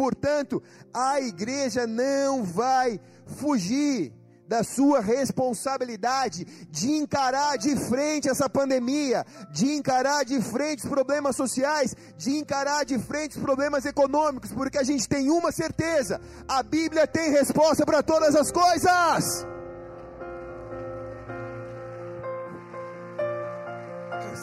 Portanto, 0.00 0.62
a 0.94 1.20
igreja 1.20 1.86
não 1.86 2.42
vai 2.42 2.98
fugir 3.26 4.10
da 4.48 4.64
sua 4.64 4.98
responsabilidade 4.98 6.46
de 6.70 6.90
encarar 6.92 7.58
de 7.58 7.76
frente 7.76 8.26
essa 8.26 8.48
pandemia, 8.48 9.26
de 9.52 9.72
encarar 9.72 10.24
de 10.24 10.40
frente 10.40 10.84
os 10.84 10.88
problemas 10.88 11.36
sociais, 11.36 11.94
de 12.16 12.30
encarar 12.30 12.86
de 12.86 12.98
frente 12.98 13.36
os 13.36 13.42
problemas 13.42 13.84
econômicos, 13.84 14.50
porque 14.54 14.78
a 14.78 14.82
gente 14.82 15.06
tem 15.06 15.28
uma 15.28 15.52
certeza: 15.52 16.18
a 16.48 16.62
Bíblia 16.62 17.06
tem 17.06 17.30
resposta 17.30 17.84
para 17.84 18.02
todas 18.02 18.34
as 18.34 18.50
coisas. 18.50 19.46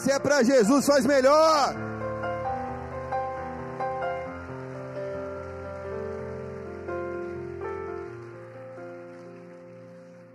Se 0.03 0.11
é 0.11 0.19
para 0.19 0.43
Jesus, 0.43 0.85
faz 0.85 1.03
melhor. 1.03 1.86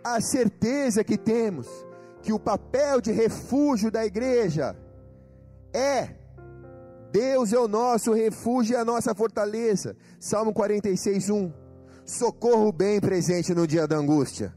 A 0.04 0.20
certeza 0.20 1.04
que 1.04 1.16
temos 1.16 1.66
que 2.22 2.32
o 2.32 2.38
papel 2.38 3.00
de 3.00 3.12
refúgio 3.12 3.90
da 3.90 4.04
igreja 4.04 4.76
é 5.72 6.22
Deus 7.12 7.52
é 7.52 7.58
o 7.58 7.68
nosso 7.68 8.14
refúgio 8.14 8.72
e 8.72 8.76
a 8.76 8.84
nossa 8.84 9.14
fortaleza. 9.14 9.94
Salmo 10.18 10.52
46, 10.52 11.28
1. 11.28 11.52
Socorro 12.06 12.72
bem 12.72 13.00
presente 13.00 13.54
no 13.54 13.66
dia 13.66 13.86
da 13.86 13.96
angústia. 13.96 14.54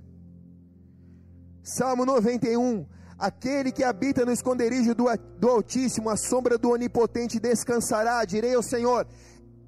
Salmo 1.62 2.06
91. 2.06 2.86
Aquele 3.20 3.72
que 3.74 3.84
habita 3.84 4.26
no 4.26 4.32
esconderijo 4.32 4.96
do, 4.96 5.06
do 5.38 5.50
Altíssimo, 5.50 6.10
a 6.10 6.16
sombra 6.16 6.58
do 6.58 6.70
Onipotente 6.70 7.40
descansará. 7.40 8.24
Direi 8.24 8.56
ao 8.56 8.64
Senhor: 8.64 9.06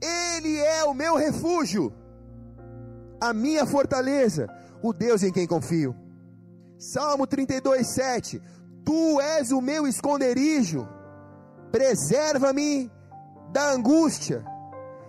Ele 0.01 0.57
é 0.57 0.85
o 0.85 0.93
meu 0.93 1.15
refúgio, 1.15 1.93
a 3.19 3.33
minha 3.33 3.65
fortaleza 3.65 4.47
o 4.81 4.93
Deus 4.93 5.23
em 5.23 5.31
quem 5.31 5.47
confio. 5.47 5.95
Salmo 6.77 7.25
32, 7.25 7.87
7: 7.87 8.41
Tu 8.85 9.21
és 9.21 9.51
o 9.51 9.61
meu 9.61 9.87
esconderijo, 9.87 10.87
preserva-me 11.71 12.91
da 13.51 13.71
angústia, 13.71 14.45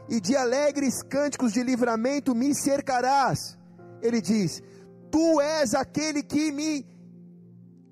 e 0.09 0.21
de 0.21 0.35
alegres 0.35 1.03
cânticos 1.03 1.53
de 1.53 1.63
livramento 1.63 2.35
me 2.35 2.55
cercarás. 2.55 3.59
Ele 4.01 4.21
diz: 4.21 4.63
Tu 5.11 5.41
és 5.41 5.75
aquele 5.75 6.23
que 6.23 6.51
me 6.51 6.87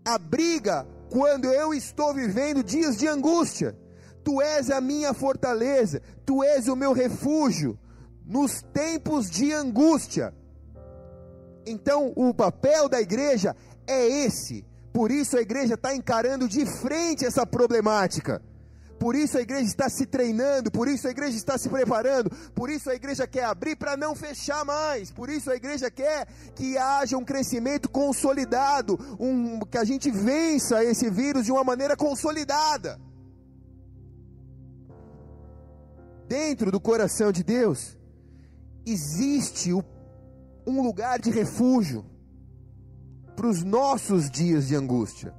abriga 0.04 0.86
quando 1.10 1.46
eu 1.46 1.74
estou 1.74 2.14
vivendo 2.14 2.62
dias 2.62 2.96
de 2.96 3.06
angústia. 3.06 3.76
Tu 4.24 4.40
és 4.42 4.70
a 4.70 4.80
minha 4.80 5.14
fortaleza, 5.14 6.02
tu 6.24 6.42
és 6.42 6.66
o 6.66 6.74
meu 6.74 6.92
refúgio 6.92 7.78
nos 8.24 8.60
tempos 8.72 9.30
de 9.30 9.52
angústia. 9.52 10.34
Então, 11.66 12.12
o 12.14 12.32
papel 12.32 12.88
da 12.88 13.00
igreja 13.00 13.56
é 13.86 14.06
esse: 14.24 14.64
Por 14.92 15.10
isso 15.10 15.36
a 15.36 15.40
igreja 15.40 15.74
está 15.74 15.94
encarando 15.94 16.48
de 16.48 16.64
frente 16.64 17.26
essa 17.26 17.44
problemática. 17.44 18.40
Por 18.98 19.14
isso 19.14 19.36
a 19.36 19.42
igreja 19.42 19.66
está 19.66 19.88
se 19.90 20.06
treinando, 20.06 20.70
por 20.70 20.88
isso 20.88 21.06
a 21.06 21.10
igreja 21.10 21.36
está 21.36 21.58
se 21.58 21.68
preparando, 21.68 22.30
por 22.54 22.70
isso 22.70 22.88
a 22.88 22.94
igreja 22.94 23.26
quer 23.26 23.44
abrir 23.44 23.76
para 23.76 23.94
não 23.96 24.14
fechar 24.14 24.64
mais, 24.64 25.10
por 25.10 25.28
isso 25.28 25.50
a 25.50 25.56
igreja 25.56 25.90
quer 25.90 26.26
que 26.54 26.78
haja 26.78 27.16
um 27.16 27.24
crescimento 27.24 27.90
consolidado, 27.90 28.98
um, 29.20 29.60
que 29.60 29.76
a 29.76 29.84
gente 29.84 30.10
vença 30.10 30.82
esse 30.82 31.10
vírus 31.10 31.44
de 31.44 31.52
uma 31.52 31.62
maneira 31.62 31.94
consolidada. 31.94 32.98
Dentro 36.26 36.72
do 36.72 36.80
coração 36.80 37.30
de 37.30 37.44
Deus 37.44 37.96
existe 38.86 39.72
o, 39.72 39.84
um 40.66 40.82
lugar 40.82 41.20
de 41.20 41.30
refúgio 41.30 42.04
para 43.36 43.46
os 43.46 43.62
nossos 43.62 44.30
dias 44.30 44.66
de 44.66 44.74
angústia. 44.74 45.34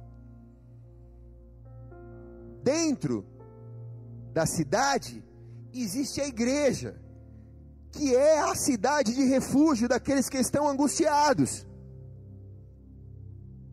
Dentro 2.62 3.26
da 4.32 4.46
cidade, 4.46 5.24
existe 5.72 6.20
a 6.20 6.26
igreja, 6.26 7.00
que 7.90 8.14
é 8.14 8.38
a 8.38 8.54
cidade 8.54 9.14
de 9.14 9.24
refúgio 9.24 9.88
daqueles 9.88 10.28
que 10.28 10.38
estão 10.38 10.68
angustiados. 10.68 11.66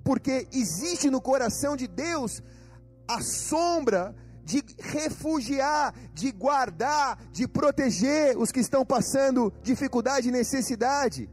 Porque 0.03 0.47
existe 0.51 1.09
no 1.09 1.21
coração 1.21 1.75
de 1.75 1.87
Deus 1.87 2.41
a 3.07 3.21
sombra 3.21 4.15
de 4.43 4.63
refugiar, 4.79 5.93
de 6.13 6.31
guardar, 6.31 7.19
de 7.31 7.47
proteger 7.47 8.37
os 8.37 8.51
que 8.51 8.59
estão 8.59 8.85
passando 8.85 9.51
dificuldade 9.63 10.29
e 10.29 10.31
necessidade. 10.31 11.29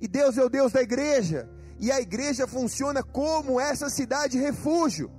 E 0.00 0.08
Deus 0.08 0.36
é 0.38 0.44
o 0.44 0.48
Deus 0.48 0.72
da 0.72 0.82
igreja, 0.82 1.48
e 1.78 1.90
a 1.90 2.00
igreja 2.00 2.46
funciona 2.46 3.02
como 3.02 3.60
essa 3.60 3.88
cidade 3.88 4.38
refúgio 4.38 5.10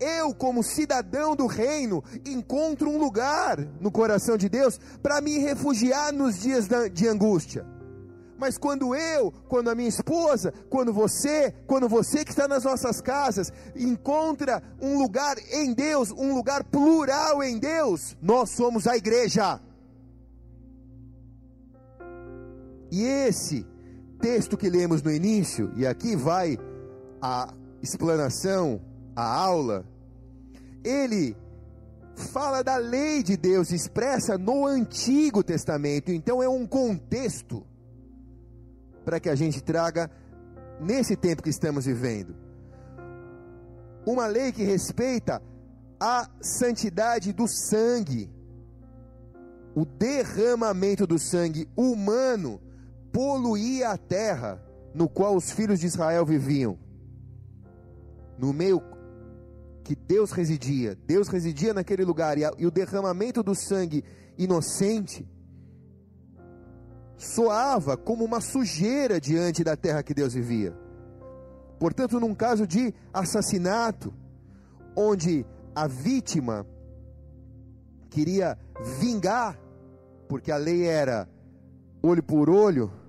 eu, 0.00 0.34
como 0.34 0.62
cidadão 0.62 1.36
do 1.36 1.46
reino, 1.46 2.02
encontro 2.24 2.90
um 2.90 2.98
lugar 2.98 3.58
no 3.80 3.90
coração 3.90 4.36
de 4.36 4.48
Deus 4.48 4.78
para 5.02 5.20
me 5.20 5.38
refugiar 5.38 6.12
nos 6.12 6.40
dias 6.40 6.68
de 6.92 7.08
angústia. 7.08 7.66
Mas 8.36 8.58
quando 8.58 8.94
eu, 8.94 9.32
quando 9.48 9.70
a 9.70 9.74
minha 9.74 9.88
esposa, 9.88 10.52
quando 10.68 10.92
você, 10.92 11.54
quando 11.66 11.88
você 11.88 12.24
que 12.24 12.32
está 12.32 12.48
nas 12.48 12.64
nossas 12.64 13.00
casas, 13.00 13.52
encontra 13.76 14.62
um 14.80 14.98
lugar 14.98 15.36
em 15.52 15.72
Deus, 15.72 16.10
um 16.10 16.34
lugar 16.34 16.64
plural 16.64 17.42
em 17.42 17.58
Deus, 17.58 18.16
nós 18.20 18.50
somos 18.50 18.86
a 18.88 18.96
igreja. 18.96 19.60
E 22.90 23.02
esse 23.04 23.64
texto 24.24 24.56
que 24.56 24.70
lemos 24.70 25.02
no 25.02 25.12
início, 25.12 25.70
e 25.76 25.86
aqui 25.86 26.16
vai 26.16 26.58
a 27.20 27.52
explanação 27.82 28.80
a 29.14 29.22
aula, 29.22 29.84
ele 30.82 31.36
fala 32.32 32.62
da 32.62 32.78
lei 32.78 33.22
de 33.22 33.36
Deus 33.36 33.70
expressa 33.70 34.38
no 34.38 34.64
Antigo 34.64 35.44
Testamento, 35.44 36.10
então 36.10 36.42
é 36.42 36.48
um 36.48 36.66
contexto 36.66 37.66
para 39.04 39.20
que 39.20 39.28
a 39.28 39.34
gente 39.34 39.62
traga 39.62 40.10
nesse 40.80 41.16
tempo 41.16 41.42
que 41.42 41.50
estamos 41.50 41.84
vivendo. 41.84 42.34
Uma 44.06 44.26
lei 44.26 44.52
que 44.52 44.64
respeita 44.64 45.42
a 46.00 46.30
santidade 46.40 47.30
do 47.30 47.46
sangue, 47.46 48.32
o 49.74 49.84
derramamento 49.84 51.06
do 51.06 51.18
sangue 51.18 51.68
humano 51.76 52.58
poluía 53.14 53.92
a 53.92 53.96
terra 53.96 54.60
no 54.92 55.08
qual 55.08 55.36
os 55.36 55.52
filhos 55.52 55.78
de 55.78 55.86
Israel 55.86 56.26
viviam. 56.26 56.76
No 58.36 58.52
meio 58.52 58.82
que 59.84 59.94
Deus 59.94 60.32
residia, 60.32 60.96
Deus 61.06 61.28
residia 61.28 61.72
naquele 61.72 62.04
lugar, 62.04 62.36
e, 62.36 62.44
a, 62.44 62.50
e 62.58 62.66
o 62.66 62.72
derramamento 62.72 63.40
do 63.40 63.54
sangue 63.54 64.02
inocente 64.36 65.28
soava 67.16 67.96
como 67.96 68.24
uma 68.24 68.40
sujeira 68.40 69.20
diante 69.20 69.62
da 69.62 69.76
terra 69.76 70.02
que 70.02 70.12
Deus 70.12 70.34
vivia. 70.34 70.76
Portanto, 71.78 72.18
num 72.18 72.34
caso 72.34 72.66
de 72.66 72.92
assassinato, 73.12 74.12
onde 74.96 75.46
a 75.72 75.86
vítima 75.86 76.66
queria 78.10 78.58
vingar, 78.98 79.56
porque 80.28 80.50
a 80.50 80.56
lei 80.56 80.84
era 80.84 81.28
olho 82.02 82.22
por 82.22 82.50
olho, 82.50 83.03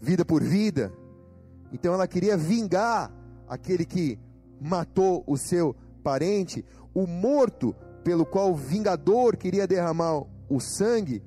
vida 0.00 0.24
por 0.24 0.42
vida, 0.42 0.92
então 1.72 1.94
ela 1.94 2.08
queria 2.08 2.36
vingar 2.36 3.12
aquele 3.48 3.84
que 3.84 4.18
matou 4.60 5.22
o 5.26 5.36
seu 5.36 5.74
parente, 6.02 6.64
o 6.94 7.06
morto 7.06 7.74
pelo 8.02 8.24
qual 8.24 8.50
o 8.52 8.56
vingador 8.56 9.36
queria 9.36 9.66
derramar 9.66 10.24
o 10.48 10.60
sangue. 10.60 11.22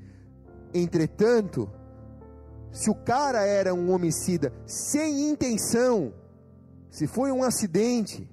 Entretanto, 0.73 1.69
se 2.71 2.89
o 2.89 2.95
cara 2.95 3.45
era 3.45 3.73
um 3.73 3.91
homicida 3.91 4.51
sem 4.65 5.29
intenção, 5.29 6.13
se 6.89 7.07
foi 7.07 7.31
um 7.31 7.43
acidente, 7.43 8.29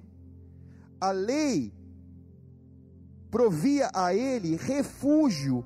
a 0.99 1.11
lei 1.11 1.73
provia 3.29 3.89
a 3.93 4.13
ele 4.13 4.55
refúgio 4.57 5.65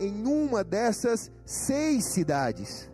em 0.00 0.26
uma 0.26 0.64
dessas 0.64 1.30
seis 1.44 2.06
cidades. 2.06 2.90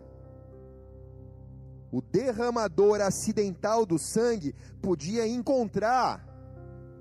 O 1.91 2.01
derramador 2.01 3.01
acidental 3.01 3.85
do 3.85 3.99
sangue 3.99 4.55
podia 4.81 5.27
encontrar 5.27 6.25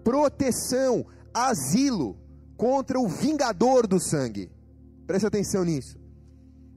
proteção, 0.03 1.07
asilo 1.33 2.19
contra 2.57 2.99
o 2.99 3.09
vingador 3.09 3.87
do 3.87 4.01
sangue. 4.01 4.51
Preste 5.07 5.27
atenção 5.27 5.65
nisso. 5.65 5.97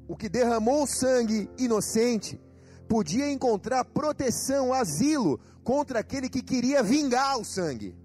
O 0.07 0.15
que 0.15 0.29
derramou 0.29 0.85
sangue 0.85 1.49
inocente 1.57 2.39
podia 2.87 3.31
encontrar 3.31 3.83
proteção, 3.85 4.71
asilo 4.71 5.39
contra 5.63 5.99
aquele 5.99 6.29
que 6.29 6.43
queria 6.43 6.83
vingar 6.83 7.39
o 7.39 7.45
sangue. 7.45 7.95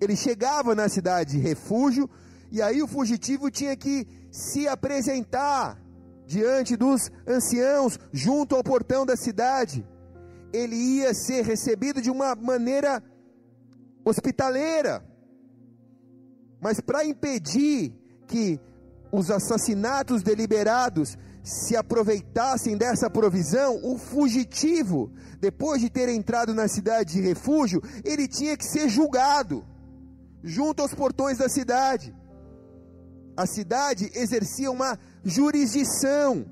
Ele 0.00 0.16
chegava 0.16 0.74
na 0.74 0.88
cidade 0.88 1.32
de 1.32 1.38
refúgio 1.38 2.08
e 2.50 2.62
aí 2.62 2.82
o 2.82 2.88
fugitivo 2.88 3.50
tinha 3.50 3.76
que 3.76 4.06
se 4.30 4.66
apresentar 4.68 5.78
diante 6.26 6.76
dos 6.76 7.10
anciãos, 7.26 7.98
junto 8.12 8.56
ao 8.56 8.64
portão 8.64 9.06
da 9.06 9.16
cidade. 9.16 9.86
Ele 10.52 10.74
ia 10.74 11.14
ser 11.14 11.44
recebido 11.44 12.02
de 12.02 12.10
uma 12.10 12.34
maneira 12.34 13.02
hospitaleira. 14.04 15.04
Mas 16.60 16.80
para 16.80 17.04
impedir 17.04 17.92
que 18.26 18.60
os 19.12 19.30
assassinatos 19.30 20.22
deliberados 20.22 21.16
se 21.42 21.76
aproveitassem 21.76 22.76
dessa 22.76 23.08
provisão, 23.08 23.78
o 23.84 23.96
fugitivo, 23.96 25.12
depois 25.38 25.80
de 25.80 25.88
ter 25.88 26.08
entrado 26.08 26.52
na 26.52 26.66
cidade 26.66 27.12
de 27.14 27.20
refúgio, 27.20 27.80
ele 28.04 28.26
tinha 28.26 28.56
que 28.56 28.64
ser 28.64 28.88
julgado 28.88 29.64
junto 30.42 30.82
aos 30.82 30.92
portões 30.92 31.38
da 31.38 31.48
cidade. 31.48 32.12
A 33.36 33.46
cidade 33.46 34.10
exercia 34.14 34.70
uma 34.70 34.98
jurisdição 35.26 36.46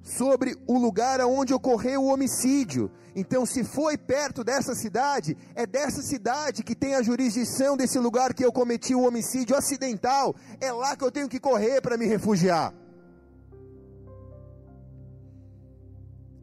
sobre 0.00 0.56
o 0.64 0.78
lugar 0.78 1.20
onde 1.22 1.52
ocorreu 1.52 2.02
o 2.02 2.12
homicídio. 2.12 2.88
Então, 3.16 3.44
se 3.44 3.64
foi 3.64 3.98
perto 3.98 4.44
dessa 4.44 4.74
cidade, 4.76 5.36
é 5.56 5.66
dessa 5.66 6.02
cidade 6.02 6.62
que 6.62 6.74
tem 6.76 6.94
a 6.94 7.02
jurisdição 7.02 7.76
desse 7.76 7.98
lugar 7.98 8.32
que 8.32 8.44
eu 8.44 8.52
cometi 8.52 8.94
o 8.94 9.04
homicídio 9.04 9.56
acidental. 9.56 10.36
É 10.60 10.70
lá 10.70 10.96
que 10.96 11.02
eu 11.02 11.10
tenho 11.10 11.28
que 11.28 11.40
correr 11.40 11.80
para 11.80 11.96
me 11.96 12.06
refugiar. 12.06 12.72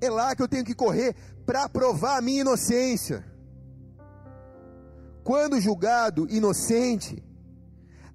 É 0.02 0.10
lá 0.10 0.36
que 0.36 0.42
eu 0.42 0.50
tenho 0.50 0.66
que 0.66 0.76
correr 0.76 1.16
para 1.46 1.70
provar 1.70 2.18
a 2.18 2.22
minha 2.22 2.42
inocência. 2.42 3.24
Quando 5.24 5.62
julgado 5.62 6.28
inocente, 6.30 7.24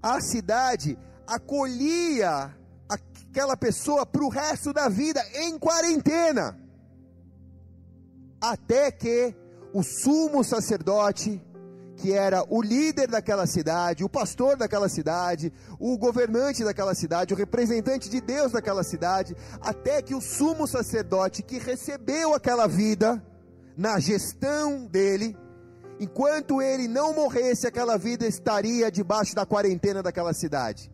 a 0.02 0.20
cidade 0.20 0.98
acolhia 1.26 2.54
aquela 2.88 3.56
pessoa 3.56 4.06
para 4.06 4.24
o 4.24 4.28
resto 4.28 4.72
da 4.72 4.88
vida 4.88 5.22
em 5.34 5.58
quarentena 5.58 6.58
até 8.40 8.90
que 8.90 9.34
o 9.72 9.82
sumo 9.82 10.44
sacerdote, 10.44 11.42
que 11.96 12.12
era 12.12 12.44
o 12.48 12.62
líder 12.62 13.08
daquela 13.08 13.46
cidade, 13.46 14.04
o 14.04 14.08
pastor 14.08 14.56
daquela 14.56 14.88
cidade, 14.88 15.52
o 15.78 15.96
governante 15.98 16.64
daquela 16.64 16.94
cidade, 16.94 17.34
o 17.34 17.36
representante 17.36 18.08
de 18.08 18.20
Deus 18.20 18.52
daquela 18.52 18.82
cidade, 18.82 19.36
até 19.60 20.02
que 20.02 20.14
o 20.14 20.20
sumo 20.20 20.66
sacerdote 20.66 21.42
que 21.42 21.58
recebeu 21.58 22.34
aquela 22.34 22.66
vida 22.66 23.22
na 23.76 23.98
gestão 23.98 24.86
dele, 24.86 25.36
enquanto 25.98 26.62
ele 26.62 26.86
não 26.88 27.14
morresse, 27.14 27.66
aquela 27.66 27.96
vida 27.96 28.26
estaria 28.26 28.90
debaixo 28.90 29.34
da 29.34 29.44
quarentena 29.44 30.02
daquela 30.02 30.32
cidade. 30.32 30.90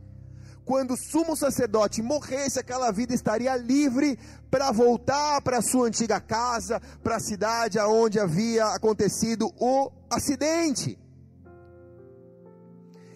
Quando 0.64 0.92
o 0.92 0.96
sumo 0.96 1.36
sacerdote 1.36 2.02
morresse, 2.02 2.58
aquela 2.58 2.90
vida 2.90 3.14
estaria 3.14 3.56
livre 3.56 4.18
para 4.50 4.70
voltar 4.70 5.42
para 5.42 5.60
sua 5.62 5.88
antiga 5.88 6.20
casa, 6.20 6.80
para 7.02 7.16
a 7.16 7.20
cidade 7.20 7.78
onde 7.80 8.20
havia 8.20 8.66
acontecido 8.66 9.52
o 9.58 9.90
acidente. 10.10 10.98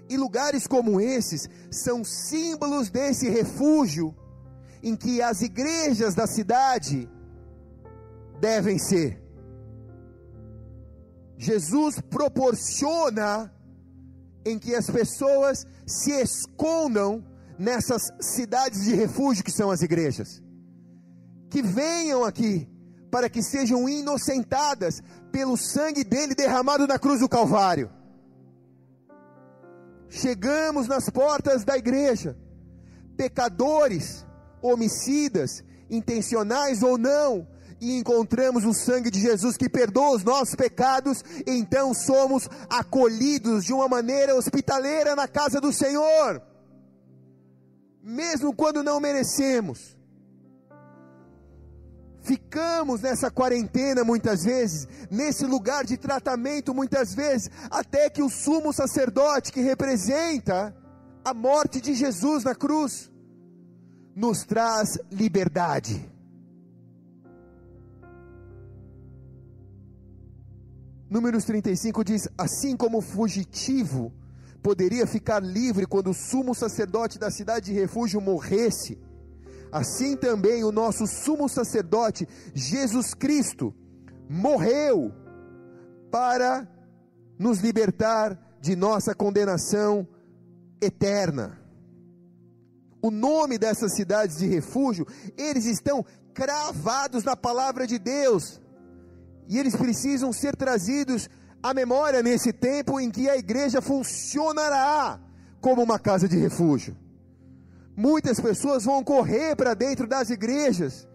E 0.09 0.17
lugares 0.17 0.67
como 0.67 1.01
esses 1.01 1.49
são 1.71 2.05
símbolos 2.05 2.91
desse 2.91 3.29
refúgio 3.29 4.15
em 4.83 4.97
que 4.97 5.21
as 5.21 5.41
igrejas 5.43 6.15
da 6.15 6.27
cidade 6.27 7.09
devem 8.41 8.79
ser. 8.79 9.23
Jesus 11.39 12.01
proporciona 12.01 13.53
em 14.45 14.59
que 14.59 14.75
as 14.75 14.89
pessoas 14.89 15.67
se 15.85 16.13
escondam 16.13 17.25
nessas 17.59 18.03
cidades 18.21 18.85
de 18.85 18.95
refúgio 18.95 19.45
que 19.45 19.53
são 19.53 19.71
as 19.71 19.83
igrejas. 19.83 20.43
Que 21.51 21.63
venham 21.63 22.25
aqui 22.25 22.69
para 23.11 23.29
que 23.29 23.43
sejam 23.43 23.89
inocentadas 23.89 25.03
pelo 25.33 25.57
sangue 25.57 26.05
dele 26.05 26.35
derramado 26.35 26.87
na 26.87 26.99
cruz 26.99 27.21
do 27.21 27.29
Calvário. 27.29 27.91
Chegamos 30.09 30.87
nas 30.87 31.11
portas 31.11 31.65
da 31.65 31.77
igreja, 31.77 32.37
pecadores, 33.17 34.25
homicidas, 34.63 35.65
intencionais 35.91 36.83
ou 36.83 36.97
não, 36.97 37.47
e 37.81 37.97
encontramos 37.99 38.65
o 38.65 38.73
sangue 38.73 39.11
de 39.11 39.21
Jesus 39.21 39.57
que 39.57 39.69
perdoa 39.69 40.17
os 40.17 40.25
nossos 40.25 40.55
pecados, 40.55 41.23
então 41.47 41.93
somos 41.93 42.49
acolhidos 42.71 43.65
de 43.65 43.73
uma 43.73 43.89
maneira 43.89 44.35
hospitaleira 44.35 45.15
na 45.15 45.29
casa 45.29 45.61
do 45.61 45.73
Senhor, 45.73 46.43
mesmo 48.07 48.55
quando 48.55 48.85
não 48.85 49.01
merecemos. 49.01 49.97
Ficamos 52.23 53.01
nessa 53.01 53.31
quarentena 53.31 54.05
muitas 54.05 54.45
vezes, 54.45 54.87
nesse 55.11 55.45
lugar 55.45 55.85
de 55.85 55.97
tratamento 55.97 56.73
muitas 56.73 57.15
vezes, 57.15 57.51
até 57.69 58.09
que 58.09 58.23
o 58.23 58.31
sumo 58.31 58.73
sacerdote 58.73 59.53
que 59.53 59.61
representa 59.61 60.75
a 61.25 61.35
morte 61.35 61.81
de 61.81 61.95
Jesus 61.95 62.45
na 62.45 62.55
cruz 62.55 63.11
nos 64.15 64.45
traz 64.45 64.99
liberdade. 65.11 66.09
Números 71.11 71.45
35 71.45 72.05
diz: 72.05 72.29
Assim 72.39 72.77
como 72.77 73.01
fugitivo 73.01 74.13
poderia 74.67 75.07
ficar 75.07 75.41
livre 75.41 75.87
quando 75.87 76.11
o 76.11 76.15
sumo 76.15 76.53
sacerdote 76.53 77.21
da 77.21 77.31
cidade 77.31 77.67
de 77.67 77.73
refúgio 77.73 78.21
morresse, 78.21 78.99
assim 79.71 80.17
também 80.17 80.65
o 80.65 80.73
nosso 80.73 81.07
sumo 81.07 81.49
sacerdote, 81.49 82.27
Jesus 82.53 83.15
Cristo, 83.15 83.73
morreu 84.29 85.15
para 86.11 86.69
nos 87.39 87.61
libertar 87.61 88.37
de 88.61 88.75
nossa 88.75 89.15
condenação 89.15 90.05
eterna. 90.83 91.61
O 93.01 93.13
nome 93.13 93.59
dessas 93.59 93.95
cidades 93.95 94.39
de 94.39 94.49
refúgio, 94.49 95.07
eles 95.39 95.65
estão 95.67 96.05
cravados 96.35 97.23
na 97.23 97.37
palavra 97.37 97.87
de 97.87 98.01
Deus 98.01 98.61
e 99.47 99.59
eles 99.59 99.77
precisam 99.77 100.33
ser 100.33 100.57
trazidos 100.57 101.31
à 101.63 101.75
memória 101.75 102.23
nesse 102.23 102.53
tempo 102.53 103.01
em 103.01 103.11
que 103.11 103.29
a 103.29 103.37
igreja 103.37 103.81
funcionará 103.81 105.21
como 105.61 105.83
uma 105.83 105.99
casa 105.99 106.29
de 106.29 106.37
refúgio. 106.37 106.97
Muitas 107.97 108.39
pessoas 108.39 108.85
vão 108.85 109.03
correr 109.03 109.57
para 109.57 109.75
dentro 109.75 110.07
das 110.07 110.31
igrejas. 110.31 111.09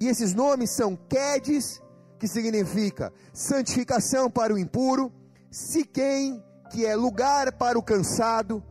E 0.00 0.08
esses 0.08 0.34
nomes 0.34 0.74
são 0.74 0.96
Quedes, 0.96 1.80
que 2.18 2.26
significa 2.26 3.12
santificação 3.32 4.30
para 4.30 4.52
o 4.52 4.58
impuro, 4.58 5.12
Siquém, 5.50 6.42
que 6.70 6.86
é 6.86 6.94
lugar 6.94 7.52
para 7.52 7.78
o 7.78 7.82
cansado, 7.82 8.62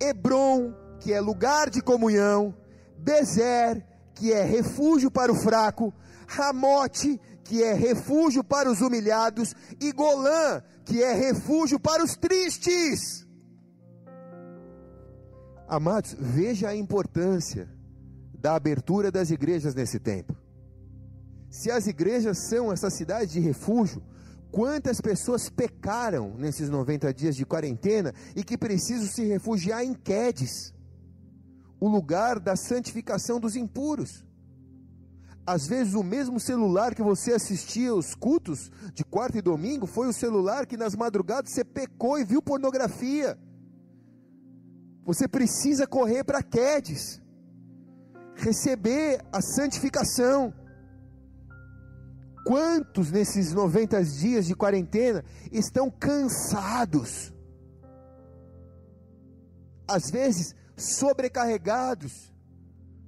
Hebron, 0.00 0.72
que 0.98 1.12
é 1.12 1.20
lugar 1.20 1.68
de 1.68 1.82
comunhão, 1.82 2.54
Bezer, 2.96 3.84
que 4.14 4.32
é 4.32 4.42
refúgio 4.42 5.10
para 5.10 5.32
o 5.32 5.34
fraco, 5.34 5.92
Ramote, 6.26 7.20
que 7.44 7.62
é 7.62 7.72
refúgio 7.74 8.42
para 8.44 8.70
os 8.70 8.80
humilhados, 8.80 9.54
e 9.80 9.92
Golã, 9.92 10.62
que 10.84 11.02
é 11.02 11.12
refúgio 11.12 11.78
para 11.78 12.04
os 12.04 12.16
tristes. 12.16 13.26
Amados, 15.68 16.14
veja 16.18 16.68
a 16.68 16.76
importância 16.76 17.68
da 18.38 18.54
abertura 18.54 19.10
das 19.10 19.30
igrejas 19.30 19.74
nesse 19.74 19.98
tempo. 19.98 20.36
Se 21.48 21.70
as 21.70 21.86
igrejas 21.86 22.48
são 22.48 22.72
essa 22.72 22.90
cidade 22.90 23.32
de 23.32 23.40
refúgio, 23.40 24.02
quantas 24.50 25.00
pessoas 25.00 25.48
pecaram 25.48 26.34
nesses 26.36 26.68
90 26.68 27.12
dias 27.14 27.36
de 27.36 27.46
quarentena 27.46 28.12
e 28.34 28.42
que 28.42 28.58
precisam 28.58 29.06
se 29.06 29.24
refugiar 29.24 29.84
em 29.84 29.94
Quedes, 29.94 30.74
o 31.80 31.88
lugar 31.88 32.38
da 32.38 32.56
santificação 32.56 33.38
dos 33.38 33.56
impuros? 33.56 34.24
Às 35.44 35.66
vezes 35.66 35.94
o 35.94 36.04
mesmo 36.04 36.38
celular 36.38 36.94
que 36.94 37.02
você 37.02 37.32
assistia 37.32 37.92
os 37.94 38.14
cultos 38.14 38.70
de 38.94 39.04
quarta 39.04 39.38
e 39.38 39.42
domingo 39.42 39.86
foi 39.86 40.06
o 40.06 40.12
celular 40.12 40.66
que 40.66 40.76
nas 40.76 40.94
madrugadas 40.94 41.50
você 41.50 41.64
pecou 41.64 42.18
e 42.18 42.24
viu 42.24 42.40
pornografia. 42.40 43.36
Você 45.04 45.26
precisa 45.26 45.84
correr 45.84 46.22
para 46.22 46.44
Quedes, 46.44 47.20
receber 48.36 49.20
a 49.32 49.42
santificação. 49.42 50.54
Quantos 52.46 53.10
nesses 53.10 53.52
90 53.52 54.04
dias 54.04 54.46
de 54.46 54.54
quarentena 54.54 55.24
estão 55.50 55.90
cansados? 55.90 57.32
Às 59.88 60.08
vezes 60.08 60.54
sobrecarregados 60.76 62.32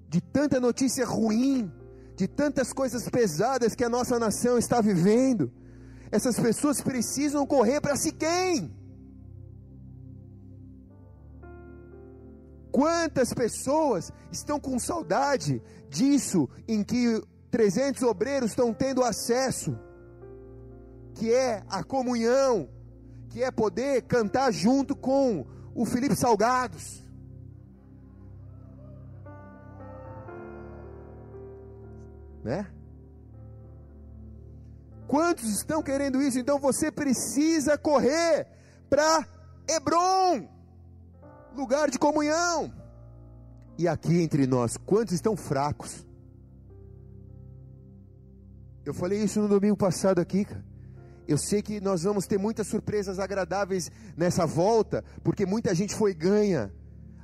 de 0.09 0.21
tanta 0.21 0.59
notícia 0.59 1.07
ruim, 1.07 1.73
de 2.17 2.29
tantas 2.29 2.73
coisas 2.73 3.09
pesadas 3.09 3.75
que 3.75 3.85
a 3.85 3.89
nossa 3.89 4.19
nação 4.19 4.57
está 4.59 4.81
vivendo, 4.81 5.53
essas 6.11 6.39
pessoas 6.39 6.81
precisam 6.81 7.47
correr 7.47 7.81
para 7.81 7.97
Siquém. 7.97 8.73
Quantas 12.71 13.33
pessoas 13.33 14.13
estão 14.33 14.59
com 14.59 14.79
saudade 14.79 15.63
disso 15.89 16.49
em 16.67 16.83
que 16.83 17.23
300 17.51 18.03
obreiros 18.03 18.51
estão 18.51 18.75
tendo 18.75 19.03
acesso, 19.05 19.79
que 21.15 21.33
é 21.33 21.63
a 21.69 21.85
comunhão, 21.85 22.69
que 23.29 23.43
é 23.45 23.51
poder 23.51 24.03
cantar 24.03 24.53
junto 24.53 24.97
com 24.97 25.47
o 25.73 25.85
Felipe 25.85 26.17
Salgados, 26.17 27.04
né? 32.45 32.71
Quantos 35.09 35.49
estão 35.49 35.83
querendo 35.83 36.23
isso? 36.23 36.39
Então 36.39 36.59
você 36.59 36.91
precisa 36.91 37.77
correr 37.77 38.47
para 38.89 39.27
Hebron, 39.69 40.49
lugar 41.57 41.91
de 41.91 41.99
comunhão. 41.99 42.73
E 43.77 43.89
aqui 43.89 44.21
entre 44.23 44.47
nós, 44.47 44.77
quantos 44.77 45.15
estão 45.15 45.37
fracos? 45.37 46.07
Eu 48.85 48.95
falei 48.95 49.23
isso 49.23 49.41
no 49.41 49.49
domingo 49.49 49.77
passado 49.77 50.21
aqui, 50.21 50.45
cara. 50.45 50.65
Eu 51.27 51.39
sei 51.39 51.63
que 51.63 51.81
nós 51.81 52.03
vamos 52.03 52.27
ter 52.27 52.39
muitas 52.39 52.67
surpresas 52.67 53.19
agradáveis 53.19 53.91
nessa 54.15 54.47
volta, 54.47 55.03
porque 55.23 55.47
muita 55.47 55.75
gente 55.75 55.95
foi 55.95 56.13
ganha 56.13 56.71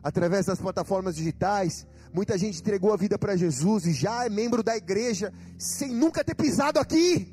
através 0.02 0.46
das 0.46 0.58
plataformas 0.58 1.16
digitais, 1.16 1.86
Muita 2.12 2.36
gente 2.36 2.60
entregou 2.60 2.92
a 2.92 2.96
vida 2.96 3.18
para 3.18 3.36
Jesus 3.36 3.86
e 3.86 3.92
já 3.92 4.24
é 4.24 4.28
membro 4.28 4.62
da 4.62 4.76
igreja 4.76 5.32
sem 5.58 5.94
nunca 5.94 6.24
ter 6.24 6.34
pisado 6.34 6.78
aqui. 6.78 7.32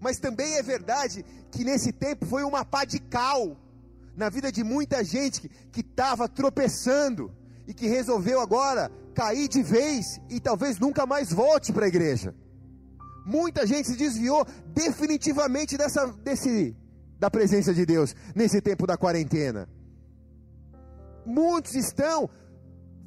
Mas 0.00 0.18
também 0.18 0.54
é 0.54 0.62
verdade 0.62 1.24
que 1.50 1.64
nesse 1.64 1.92
tempo 1.92 2.24
foi 2.24 2.42
uma 2.42 2.64
pá 2.64 2.84
de 2.84 2.98
cal 2.98 3.56
na 4.16 4.28
vida 4.28 4.50
de 4.50 4.64
muita 4.64 5.04
gente 5.04 5.48
que 5.70 5.80
estava 5.80 6.28
tropeçando 6.28 7.32
e 7.66 7.74
que 7.74 7.86
resolveu 7.86 8.40
agora 8.40 8.90
cair 9.14 9.48
de 9.48 9.62
vez 9.62 10.18
e 10.30 10.40
talvez 10.40 10.78
nunca 10.78 11.04
mais 11.04 11.32
volte 11.32 11.72
para 11.72 11.84
a 11.84 11.88
igreja. 11.88 12.34
Muita 13.26 13.66
gente 13.66 13.88
se 13.88 13.96
desviou 13.96 14.46
definitivamente 14.68 15.76
dessa, 15.76 16.06
desse, 16.06 16.74
da 17.18 17.30
presença 17.30 17.74
de 17.74 17.84
Deus 17.84 18.16
nesse 18.34 18.60
tempo 18.62 18.86
da 18.86 18.96
quarentena. 18.96 19.68
Muitos 21.26 21.74
estão 21.74 22.30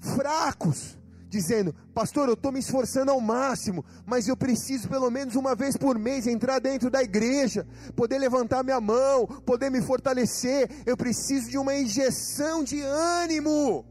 fracos, 0.02 0.98
dizendo: 1.30 1.74
Pastor, 1.94 2.28
eu 2.28 2.34
estou 2.34 2.52
me 2.52 2.60
esforçando 2.60 3.12
ao 3.12 3.22
máximo, 3.22 3.86
mas 4.06 4.28
eu 4.28 4.36
preciso 4.36 4.90
pelo 4.90 5.10
menos 5.10 5.36
uma 5.36 5.56
vez 5.56 5.78
por 5.78 5.98
mês 5.98 6.28
entrar 6.28 6.60
dentro 6.60 6.90
da 6.90 7.02
igreja, 7.02 7.66
poder 7.96 8.18
levantar 8.18 8.64
minha 8.64 8.82
mão, 8.82 9.26
poder 9.46 9.70
me 9.70 9.82
fortalecer. 9.82 10.70
Eu 10.86 10.98
preciso 10.98 11.50
de 11.50 11.58
uma 11.58 11.76
injeção 11.76 12.64
de 12.64 12.82
ânimo. 12.82 13.86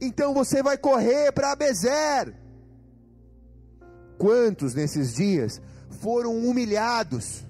Então 0.00 0.34
você 0.34 0.62
vai 0.62 0.76
correr 0.76 1.32
para 1.32 1.52
Abezer. 1.52 2.34
Quantos 4.18 4.74
nesses 4.74 5.14
dias 5.14 5.60
foram 6.00 6.36
humilhados? 6.36 7.44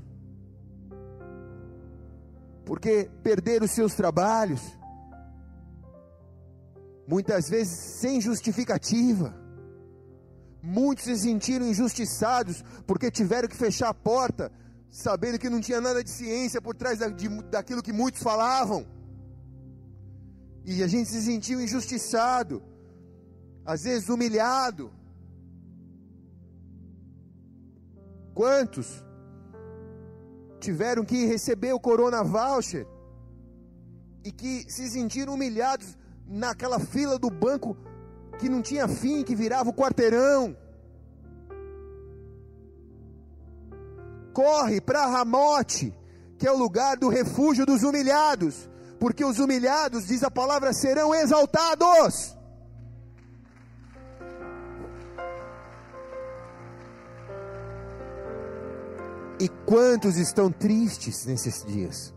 Porque 2.64 3.08
perderam 3.22 3.66
seus 3.68 3.94
trabalhos, 3.94 4.60
muitas 7.06 7.48
vezes 7.48 7.78
sem 8.00 8.20
justificativa. 8.20 9.34
Muitos 10.62 11.04
se 11.04 11.16
sentiram 11.16 11.66
injustiçados 11.66 12.64
porque 12.86 13.10
tiveram 13.10 13.48
que 13.48 13.56
fechar 13.56 13.88
a 13.88 13.94
porta, 13.94 14.50
sabendo 14.90 15.38
que 15.38 15.48
não 15.48 15.60
tinha 15.60 15.80
nada 15.80 16.02
de 16.02 16.10
ciência 16.10 16.60
por 16.60 16.74
trás 16.74 16.98
da, 16.98 17.08
de, 17.08 17.28
daquilo 17.44 17.82
que 17.82 17.92
muitos 17.92 18.22
falavam. 18.22 18.86
E 20.64 20.82
a 20.82 20.88
gente 20.88 21.08
se 21.08 21.22
sentiu 21.22 21.60
injustiçado, 21.60 22.62
às 23.64 23.84
vezes 23.84 24.08
humilhado. 24.08 24.90
Quantos 28.34 29.04
tiveram 30.58 31.04
que 31.04 31.26
receber 31.26 31.72
o 31.72 31.80
Corona 31.80 32.24
Voucher 32.24 32.86
e 34.24 34.32
que 34.32 34.68
se 34.68 34.90
sentiram 34.90 35.34
humilhados 35.34 35.96
naquela 36.26 36.78
fila 36.78 37.18
do 37.18 37.30
banco 37.30 37.76
que 38.38 38.48
não 38.48 38.62
tinha 38.62 38.88
fim, 38.88 39.22
que 39.22 39.34
virava 39.34 39.70
o 39.70 39.74
quarteirão. 39.74 40.56
Corre 44.32 44.80
para 44.80 45.06
Ramote, 45.06 45.94
que 46.38 46.46
é 46.46 46.52
o 46.52 46.58
lugar 46.58 46.96
do 46.96 47.08
refúgio 47.08 47.64
dos 47.64 47.82
humilhados, 47.82 48.68
porque 49.00 49.24
os 49.24 49.38
humilhados, 49.38 50.06
diz 50.06 50.22
a 50.22 50.30
palavra, 50.30 50.72
serão 50.72 51.14
exaltados. 51.14 52.36
E 59.38 59.48
quantos 59.66 60.16
estão 60.16 60.50
tristes 60.50 61.26
nesses 61.26 61.62
dias? 61.64 62.15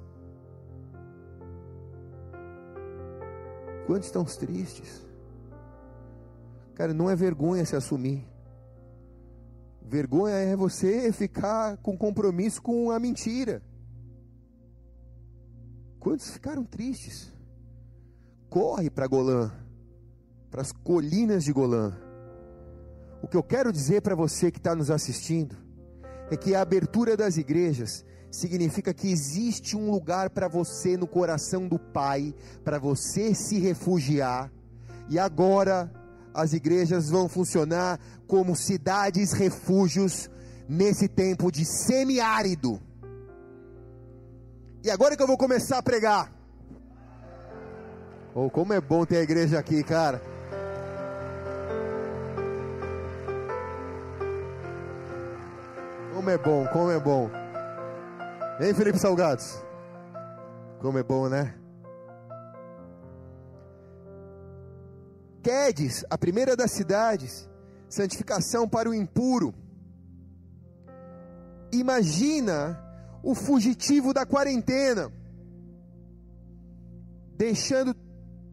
Quantos 3.90 4.06
estão 4.06 4.24
tristes? 4.24 5.04
Cara, 6.76 6.94
não 6.94 7.10
é 7.10 7.16
vergonha 7.16 7.66
se 7.66 7.76
assumir. 7.76 8.24
Vergonha 9.82 10.36
é 10.36 10.56
você 10.56 11.12
ficar 11.12 11.76
com 11.78 11.98
compromisso 11.98 12.62
com 12.62 12.92
a 12.92 13.00
mentira. 13.00 13.64
Quantos 16.00 16.30
ficaram 16.30 16.64
tristes? 16.64 17.34
Corre 18.48 18.92
para 18.92 19.08
Golã, 19.08 19.52
para 20.52 20.62
as 20.62 20.72
colinas 20.72 21.44
de 21.44 21.52
Golã. 21.52 21.92
O 23.24 23.28
que 23.28 23.36
eu 23.36 23.42
quero 23.42 23.74
dizer 23.74 24.04
para 24.04 24.14
você 24.14 24.52
que 24.52 24.60
está 24.60 24.76
nos 24.76 24.92
assistindo 24.92 25.58
é 26.30 26.38
que 26.38 26.54
a 26.54 26.62
abertura 26.62 27.18
das 27.18 27.38
igrejas 27.38 28.06
significa 28.32 28.94
que 28.94 29.12
existe 29.12 29.76
um 29.76 29.90
lugar 29.90 30.30
para 30.30 30.48
você 30.48 30.96
no 30.96 31.08
coração 31.08 31.68
do 31.68 31.80
Pai, 31.80 32.34
para 32.64 32.78
você 32.78 33.34
se 33.34 33.60
refugiar, 33.60 34.52
e 35.10 35.18
agora 35.18 35.92
as 36.34 36.54
igrejas 36.54 37.10
vão 37.10 37.28
funcionar 37.28 38.00
como 38.28 38.56
cidades 38.56 39.32
refúgios 39.34 40.30
nesse 40.68 41.08
tempo 41.08 41.52
de 41.52 41.66
semiárido. 41.66 42.80
E 44.84 44.90
agora 44.90 45.18
que 45.18 45.24
eu 45.24 45.28
vou 45.28 45.38
começar 45.38 45.80
a 45.80 45.84
pregar. 45.84 46.32
Oh, 48.34 48.50
como 48.50 48.72
é 48.72 48.80
bom 48.80 49.06
ter 49.06 49.18
a 49.18 49.24
igreja 49.24 49.60
aqui, 49.60 49.84
cara. 49.84 50.22
Como 56.14 56.30
é 56.30 56.38
bom, 56.38 56.66
como 56.68 56.92
é 56.92 57.00
bom. 57.00 57.49
Hein, 58.62 58.74
Felipe 58.74 59.00
Salgados? 59.00 59.64
Como 60.82 60.98
é 60.98 61.04
bom, 61.04 61.30
né? 61.30 61.56
Quedes, 65.42 66.04
a 66.10 66.18
primeira 66.18 66.58
das 66.58 66.72
cidades, 66.72 67.50
santificação 67.88 68.68
para 68.68 68.90
o 68.90 68.94
impuro. 68.94 69.54
Imagina 71.72 72.78
o 73.24 73.34
fugitivo 73.34 74.14
da 74.14 74.26
quarentena, 74.26 75.10
deixando 77.38 77.96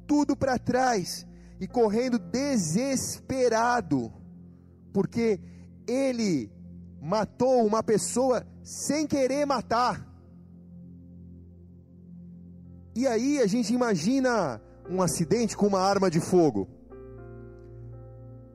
tudo 0.07 0.37
para 0.37 0.57
trás 0.57 1.27
e 1.59 1.67
correndo 1.67 2.17
desesperado, 2.17 4.13
porque 4.93 5.41
ele 5.85 6.49
matou 7.03 7.67
uma 7.67 7.83
pessoa 7.83 8.47
sem 8.67 9.07
querer 9.07 9.47
matar. 9.47 10.05
E 12.97 13.07
aí 13.07 13.41
a 13.41 13.47
gente 13.47 13.73
imagina 13.73 14.61
um 14.91 15.01
acidente 15.01 15.57
com 15.57 15.69
uma 15.69 15.79
arma 15.79 16.11
de 16.11 16.19
fogo. 16.19 16.69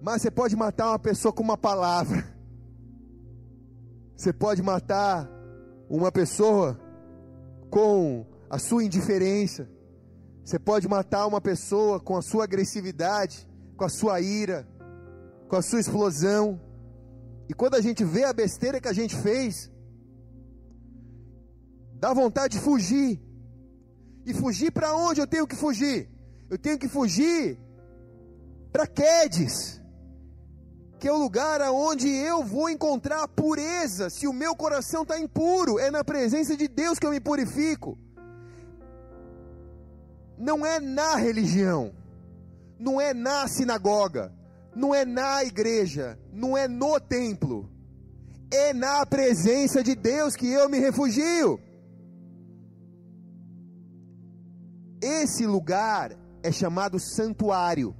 Mas 0.01 0.21
você 0.21 0.29
pode 0.29 0.53
matar 0.53 0.89
uma 0.89 0.99
pessoa 0.99 1.31
com 1.31 1.41
uma 1.41 1.57
palavra. 1.57 2.27
Você 4.13 4.33
pode 4.33 4.61
matar 4.61 5.29
uma 5.89 6.11
pessoa 6.11 6.77
com 7.69 8.25
a 8.49 8.59
sua 8.59 8.83
indiferença. 8.83 9.69
Você 10.43 10.59
pode 10.59 10.89
matar 10.89 11.25
uma 11.25 11.39
pessoa 11.39 12.01
com 12.01 12.17
a 12.17 12.21
sua 12.21 12.43
agressividade, 12.43 13.47
com 13.77 13.85
a 13.85 13.89
sua 13.89 14.19
ira, 14.19 14.67
com 15.47 15.55
a 15.55 15.61
sua 15.61 15.79
explosão. 15.79 16.59
E 17.47 17.53
quando 17.53 17.75
a 17.75 17.81
gente 17.81 18.03
vê 18.03 18.25
a 18.25 18.33
besteira 18.33 18.81
que 18.81 18.89
a 18.89 18.93
gente 18.93 19.15
fez, 19.15 19.70
dá 22.01 22.11
vontade 22.13 22.57
de 22.57 22.63
fugir. 22.63 23.21
E 24.25 24.33
fugir 24.33 24.71
para 24.71 24.95
onde 24.95 25.21
eu 25.21 25.27
tenho 25.27 25.45
que 25.45 25.55
fugir? 25.55 26.09
Eu 26.49 26.57
tenho 26.57 26.77
que 26.77 26.87
fugir 26.87 27.59
para 28.71 28.87
Quedes, 28.87 29.79
que 30.99 31.07
é 31.07 31.13
o 31.13 31.17
lugar 31.17 31.61
aonde 31.61 32.07
eu 32.07 32.43
vou 32.43 32.69
encontrar 32.69 33.27
pureza. 33.27 34.09
Se 34.09 34.27
o 34.27 34.33
meu 34.33 34.55
coração 34.55 35.03
está 35.03 35.19
impuro, 35.19 35.77
é 35.77 35.91
na 35.91 36.03
presença 36.03 36.57
de 36.57 36.67
Deus 36.67 36.97
que 36.97 37.05
eu 37.05 37.11
me 37.11 37.19
purifico. 37.19 37.97
Não 40.37 40.65
é 40.65 40.79
na 40.79 41.15
religião, 41.15 41.93
não 42.79 42.99
é 42.99 43.13
na 43.13 43.47
sinagoga, 43.47 44.33
não 44.75 44.93
é 44.93 45.05
na 45.05 45.43
igreja, 45.43 46.17
não 46.33 46.57
é 46.57 46.67
no 46.67 46.99
templo, 46.99 47.69
é 48.49 48.73
na 48.73 49.05
presença 49.05 49.83
de 49.83 49.93
Deus 49.93 50.35
que 50.35 50.51
eu 50.51 50.67
me 50.67 50.79
refugio. 50.79 51.59
Esse 55.01 55.47
lugar 55.47 56.15
é 56.43 56.51
chamado 56.51 56.99
santuário. 56.99 57.95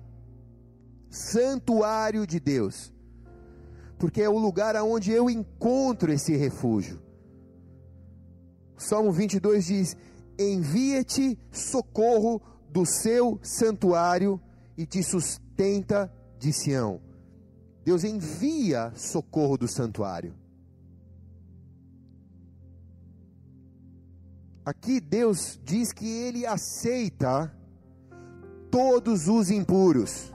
Santuário 1.10 2.28
de 2.28 2.40
Deus. 2.40 2.94
Porque 3.98 4.22
é 4.22 4.30
o 4.30 4.38
lugar 4.38 4.76
aonde 4.76 5.12
eu 5.12 5.30
encontro 5.30 6.12
esse 6.12 6.36
refúgio. 6.36 7.02
Salmo 8.78 9.12
22 9.12 9.66
diz: 9.66 9.98
Envia-te 10.38 11.38
socorro 11.52 12.42
do 12.70 12.86
seu 12.86 13.40
santuário 13.44 14.40
e 14.78 14.86
te 14.86 15.04
sustenta 15.04 16.12
de 16.38 16.54
Sião. 16.54 17.02
Deus 17.84 18.04
envia 18.04 18.92
socorro 18.96 19.58
do 19.58 19.68
santuário. 19.68 20.41
Aqui 24.66 25.00
Deus 25.00 25.60
diz 25.64 25.92
que 25.92 26.08
ele 26.08 26.46
aceita 26.46 27.52
todos 28.70 29.28
os 29.28 29.50
impuros. 29.50 30.32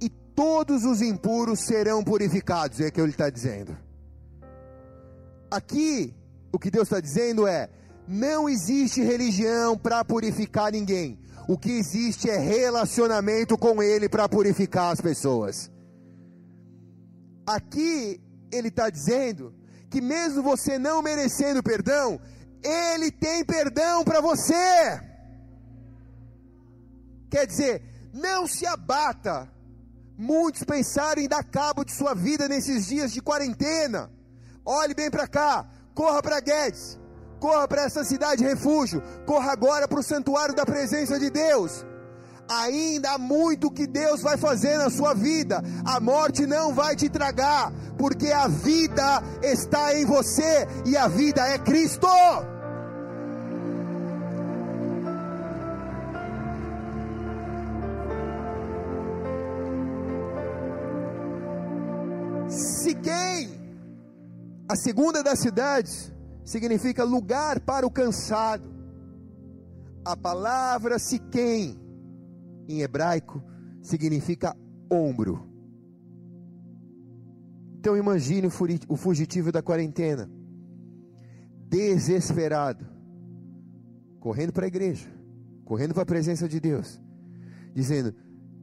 E 0.00 0.08
todos 0.08 0.84
os 0.84 1.00
impuros 1.00 1.60
serão 1.60 2.02
purificados, 2.02 2.80
é 2.80 2.88
o 2.88 2.92
que 2.92 3.00
ele 3.00 3.10
está 3.10 3.30
dizendo. 3.30 3.76
Aqui, 5.50 6.14
o 6.52 6.58
que 6.58 6.70
Deus 6.70 6.84
está 6.84 7.00
dizendo 7.00 7.46
é: 7.46 7.68
não 8.06 8.48
existe 8.48 9.00
religião 9.02 9.78
para 9.78 10.04
purificar 10.04 10.72
ninguém. 10.72 11.18
O 11.48 11.56
que 11.56 11.70
existe 11.70 12.28
é 12.28 12.36
relacionamento 12.36 13.56
com 13.58 13.82
Ele 13.82 14.08
para 14.08 14.28
purificar 14.28 14.92
as 14.92 15.00
pessoas. 15.00 15.70
Aqui, 17.46 18.20
Ele 18.52 18.68
está 18.68 18.90
dizendo 18.90 19.54
que, 19.88 20.00
mesmo 20.00 20.42
você 20.42 20.78
não 20.78 21.02
merecendo 21.02 21.62
perdão, 21.62 22.20
ele 22.62 23.10
tem 23.10 23.44
perdão 23.44 24.04
para 24.04 24.20
você. 24.20 25.00
Quer 27.30 27.46
dizer, 27.46 27.82
não 28.12 28.46
se 28.46 28.66
abata. 28.66 29.48
Muitos 30.16 30.64
pensaram 30.64 31.22
em 31.22 31.28
dar 31.28 31.44
cabo 31.44 31.84
de 31.84 31.92
sua 31.92 32.14
vida 32.14 32.48
nesses 32.48 32.86
dias 32.86 33.12
de 33.12 33.22
quarentena. 33.22 34.10
Olhe 34.64 34.94
bem 34.94 35.10
para 35.10 35.26
cá, 35.26 35.66
corra 35.94 36.20
para 36.22 36.40
Guedes, 36.40 36.98
corra 37.38 37.66
para 37.66 37.84
essa 37.84 38.04
cidade 38.04 38.44
refúgio, 38.44 39.02
corra 39.24 39.52
agora 39.52 39.88
para 39.88 40.00
o 40.00 40.02
santuário 40.02 40.54
da 40.54 40.66
presença 40.66 41.18
de 41.18 41.30
Deus. 41.30 41.84
Ainda 42.50 43.12
há 43.12 43.18
muito 43.18 43.70
que 43.70 43.86
Deus 43.86 44.22
vai 44.22 44.36
fazer 44.36 44.76
na 44.76 44.90
sua 44.90 45.14
vida. 45.14 45.62
A 45.84 46.00
morte 46.00 46.46
não 46.46 46.74
vai 46.74 46.96
te 46.96 47.08
tragar, 47.08 47.72
porque 47.96 48.32
a 48.32 48.48
vida 48.48 49.22
está 49.40 49.96
em 49.96 50.04
você 50.04 50.66
e 50.84 50.96
a 50.96 51.06
vida 51.06 51.46
é 51.46 51.58
Cristo. 51.58 52.08
Siquém, 62.48 63.48
a 64.68 64.74
segunda 64.74 65.22
das 65.22 65.38
cidades, 65.38 66.12
significa 66.44 67.04
lugar 67.04 67.60
para 67.60 67.86
o 67.86 67.90
cansado. 67.92 68.68
A 70.04 70.16
palavra 70.16 70.98
Siquém 70.98 71.89
em 72.72 72.82
hebraico, 72.82 73.42
significa 73.82 74.56
ombro. 74.90 75.48
Então 77.78 77.96
imagine 77.96 78.48
o 78.88 78.96
fugitivo 78.96 79.50
da 79.50 79.62
quarentena, 79.62 80.30
desesperado, 81.68 82.86
correndo 84.18 84.52
para 84.52 84.66
a 84.66 84.68
igreja, 84.68 85.08
correndo 85.64 85.94
para 85.94 86.02
a 86.02 86.06
presença 86.06 86.46
de 86.46 86.60
Deus, 86.60 87.00
dizendo: 87.74 88.14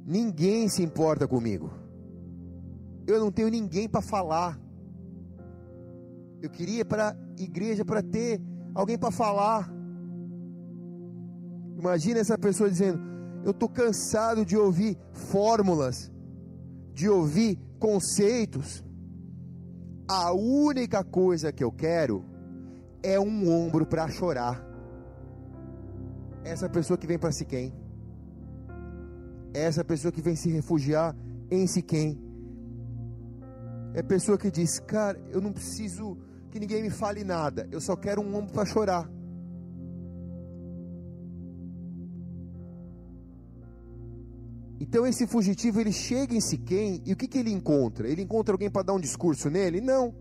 Ninguém 0.06 0.70
se 0.70 0.84
importa 0.84 1.28
comigo, 1.28 1.72
eu 3.08 3.20
não 3.20 3.32
tenho 3.32 3.50
ninguém 3.50 3.90
para 3.90 4.02
falar. 4.02 4.60
Eu 6.42 6.50
queria 6.50 6.86
para 6.86 7.10
a 7.10 7.42
igreja 7.42 7.84
para 7.84 8.04
ter 8.04 8.40
alguém 8.76 8.98
para 9.00 9.10
falar. 9.10 9.74
Imagina 11.80 12.20
essa 12.20 12.38
pessoa 12.38 12.70
dizendo: 12.70 13.00
eu 13.48 13.52
estou 13.52 13.70
cansado 13.70 14.46
de 14.46 14.58
ouvir 14.58 14.98
fórmulas, 15.14 16.12
de 16.92 17.08
ouvir 17.08 17.58
conceitos. 17.80 18.84
A 20.06 20.34
única 20.34 21.02
coisa 21.02 21.54
que 21.54 21.64
eu 21.64 21.72
quero 21.72 22.26
é 23.02 23.18
um 23.18 23.50
ombro 23.50 23.86
para 23.86 24.10
chorar. 24.10 24.62
Essa 26.44 26.68
pessoa 26.68 26.98
que 26.98 27.08
vem 27.08 27.18
para 27.18 27.32
Siquém, 27.32 27.74
essa 29.54 29.82
pessoa 29.82 30.12
que 30.12 30.22
vem 30.22 30.36
se 30.36 30.50
refugiar 30.50 31.16
em 31.50 31.66
Siquém, 31.68 32.22
é 33.94 34.04
pessoa 34.04 34.38
que 34.38 34.52
diz: 34.52 34.78
Cara, 34.78 35.18
eu 35.30 35.40
não 35.40 35.54
preciso 35.54 36.18
que 36.52 36.60
ninguém 36.60 36.82
me 36.82 36.90
fale 36.90 37.24
nada, 37.24 37.66
eu 37.72 37.80
só 37.80 37.96
quero 37.96 38.22
um 38.22 38.36
ombro 38.36 38.52
para 38.52 38.66
chorar. 38.66 39.10
Então 44.80 45.08
esse 45.08 45.26
fugitivo 45.26 45.80
ele 45.80 45.92
chega 45.92 46.36
em 46.36 46.42
Siquém 46.42 47.02
e 47.06 47.14
o 47.14 47.16
que, 47.16 47.28
que 47.28 47.38
ele 47.38 47.52
encontra? 47.52 48.08
Ele 48.08 48.22
encontra 48.22 48.54
alguém 48.54 48.70
para 48.70 48.84
dar 48.84 48.94
um 48.94 49.00
discurso 49.00 49.50
nele? 49.50 49.82
Não. 49.82 50.14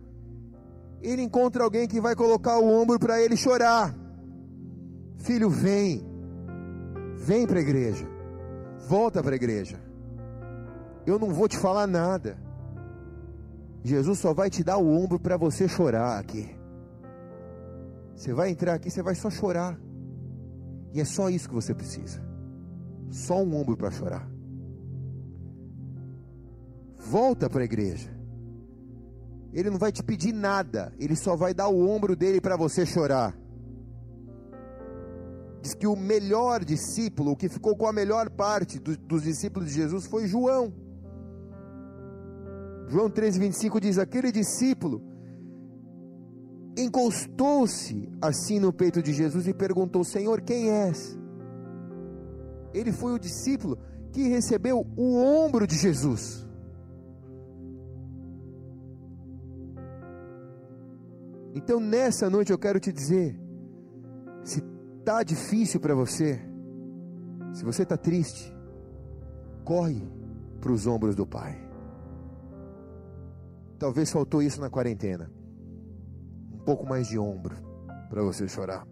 Ele 1.02 1.22
encontra 1.22 1.62
alguém 1.62 1.86
que 1.86 2.00
vai 2.00 2.16
colocar 2.16 2.58
o 2.58 2.66
ombro 2.66 2.98
para 2.98 3.20
ele 3.20 3.36
chorar. 3.36 3.94
Filho, 5.18 5.50
vem. 5.50 6.02
Vem 7.16 7.46
para 7.46 7.58
a 7.58 7.62
igreja. 7.62 8.08
Volta 8.88 9.22
para 9.22 9.32
a 9.32 9.36
igreja. 9.36 9.78
Eu 11.06 11.18
não 11.18 11.34
vou 11.34 11.48
te 11.48 11.58
falar 11.58 11.86
nada. 11.86 12.38
Jesus 13.84 14.18
só 14.18 14.32
vai 14.32 14.48
te 14.48 14.64
dar 14.64 14.78
o 14.78 14.88
ombro 14.88 15.20
para 15.20 15.36
você 15.36 15.68
chorar 15.68 16.18
aqui. 16.18 16.48
Você 18.14 18.32
vai 18.32 18.50
entrar 18.50 18.74
aqui, 18.74 18.90
você 18.90 19.02
vai 19.02 19.14
só 19.14 19.28
chorar. 19.28 19.78
E 20.94 21.00
é 21.00 21.04
só 21.04 21.28
isso 21.28 21.48
que 21.48 21.54
você 21.54 21.74
precisa. 21.74 22.24
Só 23.10 23.40
um 23.42 23.54
ombro 23.54 23.76
para 23.76 23.90
chorar 23.90 24.35
volta 27.06 27.48
para 27.48 27.62
a 27.62 27.64
igreja. 27.64 28.10
Ele 29.52 29.70
não 29.70 29.78
vai 29.78 29.92
te 29.92 30.02
pedir 30.02 30.32
nada, 30.32 30.92
ele 30.98 31.16
só 31.16 31.36
vai 31.36 31.54
dar 31.54 31.68
o 31.68 31.88
ombro 31.88 32.14
dele 32.14 32.40
para 32.40 32.56
você 32.56 32.84
chorar. 32.84 33.34
Diz 35.62 35.74
que 35.74 35.86
o 35.86 35.96
melhor 35.96 36.64
discípulo, 36.64 37.32
o 37.32 37.36
que 37.36 37.48
ficou 37.48 37.76
com 37.76 37.86
a 37.86 37.92
melhor 37.92 38.28
parte 38.30 38.78
do, 38.78 38.96
dos 38.96 39.22
discípulos 39.22 39.68
de 39.68 39.74
Jesus 39.76 40.06
foi 40.06 40.26
João. 40.26 40.72
João 42.88 43.08
3,25 43.08 43.80
diz: 43.80 43.98
Aquele 43.98 44.30
discípulo 44.30 45.02
encostou-se 46.76 48.08
assim 48.20 48.60
no 48.60 48.72
peito 48.72 49.02
de 49.02 49.12
Jesus 49.12 49.48
e 49.48 49.54
perguntou: 49.54 50.04
Senhor, 50.04 50.40
quem 50.40 50.70
és? 50.70 51.18
Ele 52.74 52.92
foi 52.92 53.14
o 53.14 53.18
discípulo 53.18 53.78
que 54.12 54.28
recebeu 54.28 54.86
o 54.96 55.16
ombro 55.16 55.66
de 55.66 55.76
Jesus. 55.76 56.45
Então 61.56 61.80
nessa 61.80 62.28
noite 62.28 62.52
eu 62.52 62.58
quero 62.58 62.78
te 62.78 62.92
dizer: 62.92 63.34
se 64.44 64.62
está 64.98 65.22
difícil 65.22 65.80
para 65.80 65.94
você, 65.94 66.38
se 67.54 67.64
você 67.64 67.82
está 67.82 67.96
triste, 67.96 68.54
corre 69.64 70.06
para 70.60 70.70
os 70.70 70.86
ombros 70.86 71.16
do 71.16 71.26
Pai. 71.26 71.58
Talvez 73.78 74.10
faltou 74.10 74.42
isso 74.42 74.60
na 74.60 74.68
quarentena. 74.68 75.30
Um 76.52 76.58
pouco 76.58 76.86
mais 76.86 77.08
de 77.08 77.18
ombro 77.18 77.56
para 78.10 78.22
você 78.22 78.46
chorar. 78.46 78.86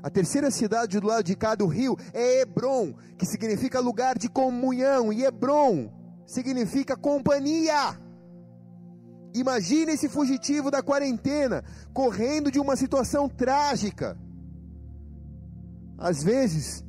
A 0.00 0.10
terceira 0.10 0.48
cidade 0.48 1.00
do 1.00 1.06
lado 1.08 1.24
de 1.24 1.34
cá 1.34 1.56
do 1.56 1.66
rio 1.66 1.96
é 2.12 2.42
Hebron, 2.42 2.94
que 3.18 3.26
significa 3.26 3.80
lugar 3.80 4.16
de 4.16 4.28
comunhão, 4.28 5.12
e 5.12 5.24
Hebron 5.24 5.90
significa 6.24 6.96
companhia. 6.96 8.03
Imagine 9.34 9.92
esse 9.92 10.08
fugitivo 10.08 10.70
da 10.70 10.80
quarentena 10.80 11.64
correndo 11.92 12.52
de 12.52 12.60
uma 12.60 12.76
situação 12.76 13.28
trágica. 13.28 14.16
Às 15.98 16.22
vezes, 16.22 16.84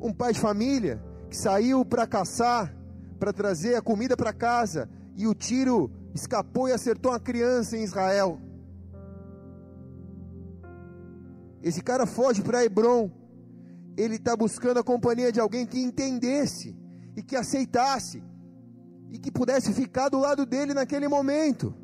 um 0.00 0.12
pai 0.12 0.32
de 0.32 0.40
família 0.40 1.02
que 1.28 1.36
saiu 1.36 1.84
para 1.84 2.06
caçar, 2.06 2.74
para 3.18 3.34
trazer 3.34 3.74
a 3.74 3.82
comida 3.82 4.16
para 4.16 4.32
casa, 4.32 4.88
e 5.14 5.26
o 5.26 5.34
tiro 5.34 5.90
escapou 6.14 6.68
e 6.68 6.72
acertou 6.72 7.12
uma 7.12 7.20
criança 7.20 7.76
em 7.76 7.84
Israel. 7.84 8.40
Esse 11.62 11.82
cara 11.82 12.06
foge 12.06 12.42
para 12.42 12.64
Hebron. 12.64 13.10
Ele 13.94 14.14
está 14.14 14.34
buscando 14.34 14.80
a 14.80 14.84
companhia 14.84 15.30
de 15.30 15.38
alguém 15.38 15.66
que 15.66 15.78
entendesse 15.78 16.74
e 17.14 17.22
que 17.22 17.36
aceitasse 17.36 18.22
e 19.10 19.18
que 19.18 19.30
pudesse 19.30 19.74
ficar 19.74 20.08
do 20.08 20.18
lado 20.18 20.46
dele 20.46 20.72
naquele 20.72 21.06
momento. 21.06 21.74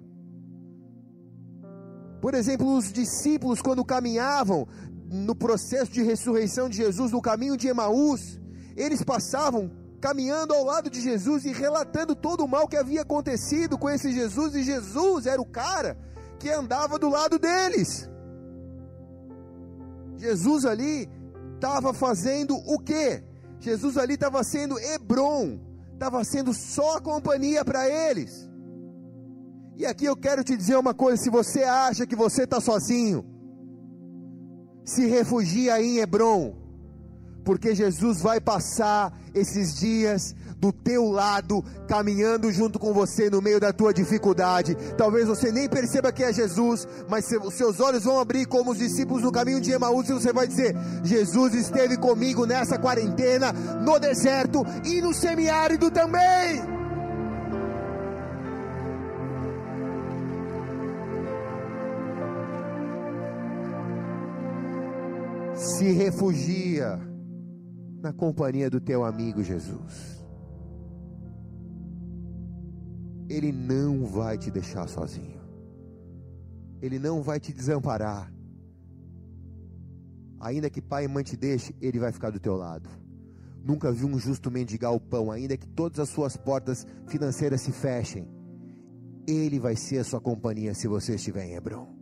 Por 2.21 2.35
exemplo, 2.35 2.77
os 2.77 2.93
discípulos, 2.93 3.61
quando 3.61 3.85
caminhavam 3.85 4.67
no 5.11 5.35
processo 5.35 5.93
de 5.93 6.03
ressurreição 6.03 6.69
de 6.69 6.77
Jesus, 6.77 7.13
no 7.13 7.23
caminho 7.23 7.57
de 7.57 7.69
Emaús, 7.69 8.41
eles 8.77 9.03
passavam 9.03 9.71
caminhando 10.01 10.55
ao 10.55 10.65
lado 10.65 10.91
de 10.91 11.01
Jesus 11.01 11.45
e 11.45 11.53
relatando 11.53 12.15
todo 12.15 12.45
o 12.45 12.49
mal 12.49 12.69
que 12.69 12.77
havia 12.77 13.03
acontecido 13.03 13.79
com 13.79 13.89
esse 13.89 14.13
Jesus, 14.13 14.55
e 14.55 14.63
Jesus 14.63 15.27
era 15.27 15.41
o 15.41 15.47
cara 15.47 15.97
que 16.39 16.51
andava 16.51 16.99
do 16.99 17.09
lado 17.09 17.39
deles. 17.39 18.09
Jesus 20.17 20.65
ali 20.65 21.09
estava 21.55 21.93
fazendo 21.93 22.57
o 22.57 22.79
quê? 22.79 23.23
Jesus 23.59 23.97
ali 23.97 24.15
estava 24.15 24.43
sendo 24.45 24.79
Hebron, 24.79 25.59
estava 25.93 26.23
sendo 26.25 26.53
só 26.53 27.01
companhia 27.01 27.65
para 27.65 27.89
eles. 27.89 28.49
E 29.77 29.85
aqui 29.85 30.07
eu 30.07 30.17
quero 30.17 30.43
te 30.43 30.57
dizer 30.57 30.77
uma 30.77 30.95
coisa: 30.95 31.23
se 31.23 31.29
você 31.29 31.63
acha 31.63 32.07
que 32.07 32.17
você 32.17 32.45
está 32.45 32.61
sozinho, 32.61 33.25
se 34.85 35.07
refugia 35.07 35.81
em 35.83 35.99
Hebron, 35.99 36.55
porque 37.45 37.75
Jesus 37.75 38.21
vai 38.21 38.41
passar 38.41 39.13
esses 39.35 39.79
dias 39.79 40.35
do 40.59 40.73
teu 40.73 41.11
lado, 41.11 41.63
caminhando 41.87 42.51
junto 42.51 42.79
com 42.79 42.95
você 42.95 43.29
no 43.29 43.43
meio 43.43 43.61
da 43.61 43.71
tua 43.71 43.93
dificuldade. 43.93 44.75
Talvez 44.97 45.29
você 45.29 45.53
nem 45.53 45.69
perceba 45.69 46.11
que 46.11 46.25
é 46.25 46.33
Jesus, 46.33 46.89
mas 47.09 47.31
os 47.45 47.53
seus 47.53 47.79
olhos 47.79 48.05
vão 48.05 48.19
abrir 48.19 48.47
como 48.47 48.71
os 48.71 48.79
discípulos 48.79 49.23
no 49.23 49.31
caminho 49.31 49.61
de 49.61 49.73
Emaús 49.73 50.09
e 50.09 50.15
você 50.15 50.33
vai 50.33 50.47
dizer: 50.47 50.75
Jesus 51.05 51.53
esteve 51.55 51.99
comigo 51.99 52.47
nessa 52.47 52.79
quarentena, 52.79 53.53
no 53.53 53.99
deserto 53.99 54.65
e 54.85 55.03
no 55.03 55.13
semiárido 55.13 55.91
também. 55.91 56.76
Se 65.57 65.91
refugia 65.91 67.01
na 68.03 68.13
companhia 68.13 68.69
do 68.69 68.81
teu 68.81 69.05
amigo 69.05 69.43
Jesus. 69.43 70.25
Ele 73.29 73.51
não 73.51 74.05
vai 74.07 74.39
te 74.39 74.51
deixar 74.51 74.87
sozinho. 74.87 75.41
Ele 76.81 76.99
não 76.99 77.23
vai 77.23 77.41
te 77.41 77.53
desamparar. 77.53 78.33
Ainda 80.39 80.69
que 80.69 80.83
pai 80.83 81.07
e 81.07 81.09
mãe 81.09 81.25
te 81.25 81.37
deixe, 81.37 81.75
ele 81.81 81.99
vai 81.99 82.13
ficar 82.13 82.31
do 82.31 82.39
teu 82.39 82.55
lado. 82.55 82.89
Nunca 83.65 83.91
vi 83.91 84.05
um 84.05 84.19
justo 84.19 84.51
mendigar 84.51 84.93
o 84.95 85.01
pão, 85.01 85.33
ainda 85.33 85.57
que 85.57 85.67
todas 85.67 85.99
as 85.99 86.11
suas 86.11 86.37
portas 86.37 86.87
financeiras 87.09 87.63
se 87.63 87.73
fechem. 87.73 88.29
Ele 89.27 89.59
vai 89.59 89.75
ser 89.75 89.99
a 89.99 90.05
sua 90.05 90.21
companhia 90.21 90.73
se 90.75 90.87
você 90.87 91.17
estiver 91.17 91.47
em 91.47 91.55
Hebron. 91.55 91.96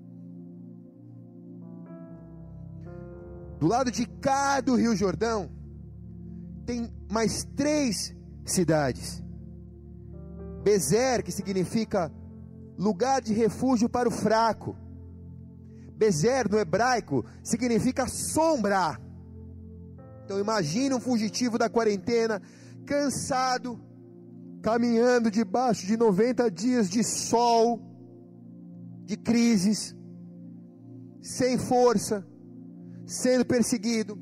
Do 3.65 3.71
lado 3.71 3.91
de 3.91 4.05
cá 4.05 4.61
do 4.61 4.75
Rio 4.75 4.95
Jordão, 4.95 5.51
tem 6.67 6.93
mais 7.11 7.45
três 7.57 8.15
cidades. 8.45 9.25
Bezer, 10.62 11.23
que 11.23 11.33
significa 11.33 12.12
lugar 12.77 13.23
de 13.23 13.33
refúgio 13.33 13.89
para 13.89 14.07
o 14.07 14.12
fraco. 14.12 14.77
Bezer 15.97 16.47
no 16.47 16.59
hebraico 16.59 17.25
significa 17.43 18.07
sombra. 18.07 19.01
Então 20.27 20.39
imagine 20.39 20.95
um 20.95 21.01
fugitivo 21.01 21.57
da 21.57 21.71
quarentena, 21.71 22.43
cansado, 22.85 23.81
caminhando 24.61 25.31
debaixo 25.31 25.87
de 25.87 25.97
90 25.97 26.51
dias 26.51 26.91
de 26.91 27.03
sol, 27.03 27.81
de 29.07 29.17
crises, 29.17 29.97
sem 31.23 31.57
força, 31.57 32.27
sendo 33.07 33.44
perseguido. 33.44 34.18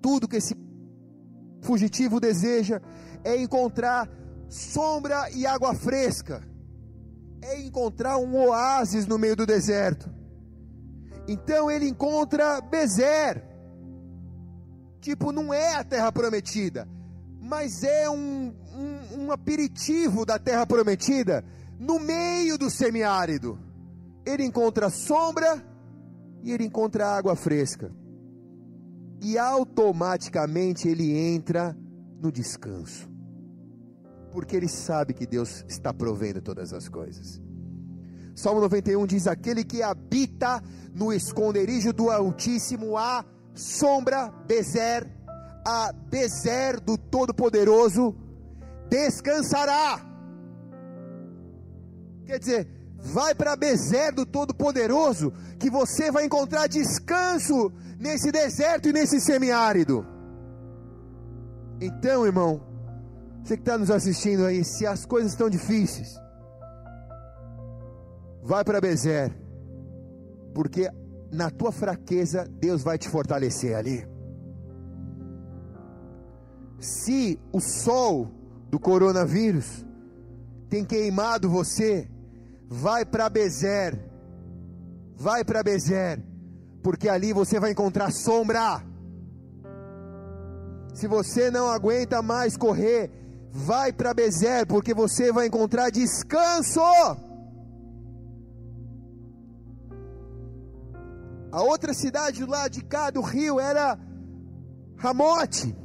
Tudo 0.00 0.28
que 0.28 0.36
esse 0.36 0.54
fugitivo 1.62 2.20
deseja 2.20 2.80
é 3.22 3.36
encontrar 3.36 4.08
sombra 4.48 5.30
e 5.30 5.46
água 5.46 5.74
fresca, 5.74 6.42
é 7.42 7.60
encontrar 7.60 8.18
um 8.18 8.36
oásis 8.36 9.06
no 9.06 9.18
meio 9.18 9.34
do 9.34 9.46
deserto. 9.46 10.12
Então 11.26 11.70
ele 11.70 11.88
encontra 11.88 12.60
Bezer. 12.60 13.42
Tipo, 15.00 15.32
não 15.32 15.52
é 15.52 15.74
a 15.74 15.84
terra 15.84 16.10
prometida, 16.10 16.88
mas 17.40 17.82
é 17.82 18.08
um, 18.08 18.54
um, 18.74 19.24
um 19.24 19.32
aperitivo 19.32 20.24
da 20.24 20.38
terra 20.38 20.66
prometida 20.66 21.44
no 21.78 21.98
meio 21.98 22.56
do 22.56 22.70
semiárido. 22.70 23.58
Ele 24.24 24.44
encontra 24.44 24.88
sombra 24.88 25.62
e 26.44 26.52
ele 26.52 26.64
encontra 26.64 27.08
água 27.08 27.34
fresca. 27.34 27.90
E 29.22 29.38
automaticamente 29.38 30.86
ele 30.86 31.16
entra 31.16 31.74
no 32.20 32.30
descanso. 32.30 33.10
Porque 34.30 34.54
ele 34.54 34.68
sabe 34.68 35.14
que 35.14 35.26
Deus 35.26 35.64
está 35.66 35.94
provendo 35.94 36.42
todas 36.42 36.74
as 36.74 36.86
coisas. 36.86 37.40
Salmo 38.34 38.60
91 38.60 39.06
diz: 39.06 39.26
Aquele 39.26 39.64
que 39.64 39.82
habita 39.82 40.62
no 40.92 41.12
esconderijo 41.12 41.92
do 41.94 42.10
Altíssimo, 42.10 42.98
a 42.98 43.24
sombra, 43.54 44.28
Bezer, 44.46 45.08
a 45.66 45.92
Bezer 45.92 46.78
do 46.78 46.98
Todo-Poderoso, 46.98 48.14
descansará. 48.90 50.04
Quer 52.26 52.38
dizer, 52.38 52.83
vai 53.04 53.34
para 53.34 53.54
Bezer 53.54 54.14
do 54.14 54.24
Todo-Poderoso, 54.24 55.30
que 55.58 55.68
você 55.68 56.10
vai 56.10 56.24
encontrar 56.24 56.66
descanso 56.66 57.70
nesse 58.00 58.32
deserto 58.32 58.88
e 58.88 58.92
nesse 58.92 59.20
semiárido. 59.20 60.06
Então, 61.80 62.24
irmão, 62.24 62.62
você 63.42 63.56
que 63.56 63.62
está 63.62 63.76
nos 63.76 63.90
assistindo 63.90 64.46
aí, 64.46 64.64
se 64.64 64.86
as 64.86 65.04
coisas 65.04 65.32
estão 65.32 65.50
difíceis, 65.50 66.18
vai 68.42 68.64
para 68.64 68.80
Bezer, 68.80 69.36
porque 70.54 70.90
na 71.30 71.50
tua 71.50 71.72
fraqueza 71.72 72.48
Deus 72.58 72.82
vai 72.82 72.96
te 72.96 73.08
fortalecer 73.08 73.76
ali. 73.76 74.08
Se 76.78 77.38
o 77.52 77.60
sol 77.60 78.30
do 78.70 78.80
coronavírus 78.80 79.84
tem 80.70 80.84
queimado 80.84 81.50
você, 81.50 82.08
vai 82.74 83.04
para 83.04 83.28
Bezer, 83.28 83.96
vai 85.16 85.44
para 85.44 85.62
Bezer, 85.62 86.20
porque 86.82 87.08
ali 87.08 87.32
você 87.32 87.60
vai 87.60 87.70
encontrar 87.70 88.10
sombra. 88.10 88.84
Se 90.92 91.06
você 91.06 91.50
não 91.50 91.68
aguenta 91.68 92.20
mais 92.20 92.56
correr, 92.56 93.10
vai 93.50 93.92
para 93.92 94.12
Bezer, 94.12 94.66
porque 94.66 94.92
você 94.92 95.32
vai 95.32 95.46
encontrar 95.46 95.90
descanso. 95.90 96.80
A 101.52 101.62
outra 101.62 101.94
cidade 101.94 102.44
lado 102.44 102.72
de 102.72 102.82
cá 102.82 103.10
do 103.10 103.20
rio 103.20 103.60
era 103.60 103.96
Ramote, 104.96 105.76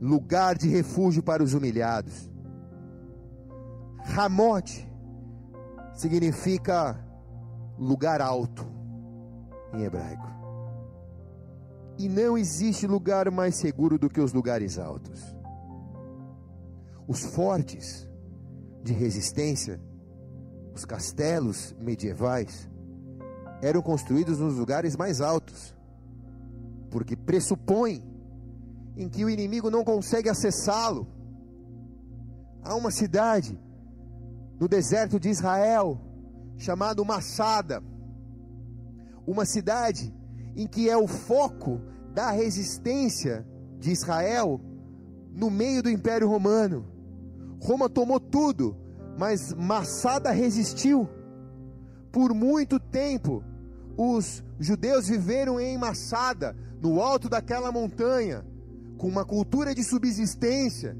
lugar 0.00 0.56
de 0.56 0.68
refúgio 0.68 1.22
para 1.22 1.44
os 1.44 1.54
humilhados. 1.54 2.28
Ramote 4.04 4.91
significa 5.94 6.98
lugar 7.78 8.20
alto 8.20 8.66
em 9.72 9.82
hebraico. 9.82 10.30
E 11.98 12.08
não 12.08 12.36
existe 12.36 12.86
lugar 12.86 13.30
mais 13.30 13.56
seguro 13.56 13.98
do 13.98 14.08
que 14.08 14.20
os 14.20 14.32
lugares 14.32 14.78
altos. 14.78 15.36
Os 17.06 17.20
fortes 17.20 18.08
de 18.82 18.92
resistência, 18.92 19.80
os 20.74 20.84
castelos 20.84 21.74
medievais, 21.78 22.68
eram 23.60 23.82
construídos 23.82 24.38
nos 24.38 24.54
lugares 24.54 24.96
mais 24.96 25.20
altos, 25.20 25.74
porque 26.90 27.14
pressupõe 27.14 28.02
em 28.96 29.08
que 29.08 29.24
o 29.24 29.30
inimigo 29.30 29.70
não 29.70 29.84
consegue 29.84 30.28
acessá-lo. 30.28 31.06
Há 32.62 32.74
uma 32.74 32.90
cidade 32.90 33.58
no 34.58 34.68
deserto 34.68 35.18
de 35.18 35.28
Israel 35.28 36.00
chamada 36.56 37.02
Massada, 37.04 37.82
uma 39.26 39.44
cidade 39.44 40.14
em 40.54 40.66
que 40.66 40.88
é 40.88 40.96
o 40.96 41.06
foco 41.08 41.80
da 42.14 42.30
resistência 42.30 43.46
de 43.78 43.90
Israel 43.90 44.60
no 45.32 45.50
meio 45.50 45.82
do 45.82 45.90
Império 45.90 46.28
Romano. 46.28 46.86
Roma 47.60 47.88
tomou 47.88 48.20
tudo, 48.20 48.76
mas 49.18 49.52
Massada 49.54 50.30
resistiu. 50.30 51.08
Por 52.10 52.34
muito 52.34 52.78
tempo 52.78 53.42
os 53.96 54.42
judeus 54.58 55.08
viveram 55.08 55.60
em 55.60 55.76
Massada, 55.76 56.56
no 56.80 57.00
alto 57.00 57.28
daquela 57.28 57.70
montanha, 57.70 58.44
com 58.98 59.06
uma 59.06 59.24
cultura 59.24 59.74
de 59.74 59.84
subsistência, 59.84 60.96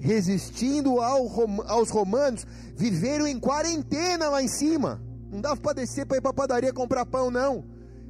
resistindo 0.00 1.00
ao, 1.00 1.28
aos 1.66 1.90
romanos, 1.90 2.46
viveram 2.76 3.26
em 3.26 3.38
quarentena 3.38 4.28
lá 4.28 4.42
em 4.42 4.48
cima. 4.48 5.02
Não 5.30 5.40
dava 5.40 5.60
para 5.60 5.74
descer 5.74 6.06
para 6.06 6.18
ir 6.18 6.20
para 6.20 6.30
a 6.30 6.34
padaria 6.34 6.72
comprar 6.72 7.04
pão, 7.04 7.30
não. 7.30 7.64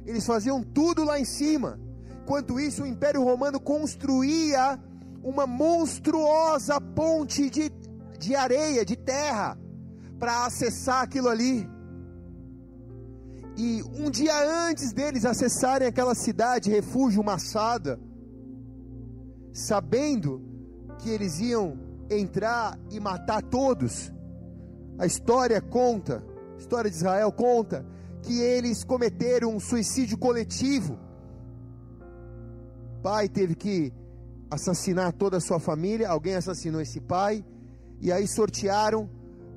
Eles 0.05 0.25
faziam 0.25 0.63
tudo 0.63 1.03
lá 1.03 1.19
em 1.19 1.25
cima. 1.25 1.79
Enquanto 2.23 2.59
isso, 2.59 2.83
o 2.83 2.87
Império 2.87 3.23
Romano 3.23 3.59
construía 3.59 4.79
uma 5.23 5.45
monstruosa 5.45 6.79
ponte 6.79 7.49
de, 7.49 7.71
de 8.17 8.35
areia, 8.35 8.85
de 8.85 8.95
terra, 8.95 9.57
para 10.17 10.45
acessar 10.45 11.03
aquilo 11.03 11.27
ali. 11.27 11.67
E 13.57 13.83
um 13.97 14.09
dia 14.09 14.69
antes 14.69 14.93
deles 14.93 15.25
acessarem 15.25 15.87
aquela 15.87 16.15
cidade, 16.15 16.69
refúgio 16.69 17.23
Massada, 17.23 17.99
sabendo 19.51 20.48
que 20.99 21.09
eles 21.09 21.39
iam 21.39 21.77
entrar 22.09 22.77
e 22.91 22.99
matar 22.99 23.41
todos, 23.41 24.11
a 24.97 25.05
história 25.05 25.61
conta, 25.61 26.23
a 26.55 26.57
história 26.57 26.89
de 26.89 26.97
Israel 26.97 27.31
conta, 27.31 27.85
que 28.21 28.41
eles 28.41 28.83
cometeram 28.83 29.55
um 29.55 29.59
suicídio 29.59 30.17
coletivo. 30.17 30.99
O 32.97 33.01
pai 33.01 33.29
teve 33.29 33.55
que 33.55 33.93
assassinar 34.51 35.13
toda 35.13 35.37
a 35.37 35.39
sua 35.39 35.59
família, 35.59 36.09
alguém 36.09 36.35
assassinou 36.35 36.81
esse 36.81 36.99
pai, 36.99 37.45
e 38.01 38.11
aí 38.11 38.27
sortearam 38.27 39.09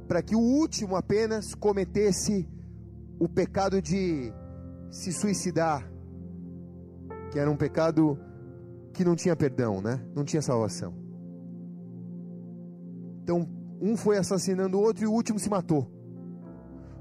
para 0.06 0.22
que 0.22 0.36
o 0.36 0.40
último 0.40 0.94
apenas 0.94 1.54
cometesse 1.54 2.48
o 3.18 3.28
pecado 3.28 3.82
de 3.82 4.32
se 4.90 5.12
suicidar, 5.12 5.90
que 7.32 7.38
era 7.38 7.50
um 7.50 7.56
pecado 7.56 8.16
que 8.92 9.04
não 9.04 9.16
tinha 9.16 9.34
perdão, 9.34 9.80
né? 9.80 10.04
Não 10.14 10.24
tinha 10.24 10.42
salvação. 10.42 11.01
Então, 13.22 13.48
um 13.80 13.96
foi 13.96 14.18
assassinando 14.18 14.78
o 14.78 14.80
outro 14.80 15.04
e 15.04 15.06
o 15.06 15.12
último 15.12 15.38
se 15.38 15.48
matou. 15.48 15.90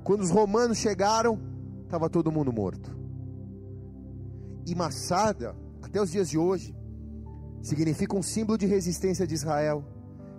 Quando 0.04 0.22
os 0.22 0.30
romanos 0.30 0.78
chegaram, 0.78 1.40
estava 1.84 2.10
todo 2.10 2.32
mundo 2.32 2.52
morto. 2.52 2.96
E 4.66 4.76
Massada, 4.76 5.56
até 5.82 6.02
os 6.02 6.12
dias 6.12 6.30
de 6.30 6.38
hoje, 6.38 6.76
significa 7.62 8.16
um 8.16 8.22
símbolo 8.22 8.58
de 8.58 8.66
resistência 8.66 9.26
de 9.26 9.34
Israel. 9.34 9.84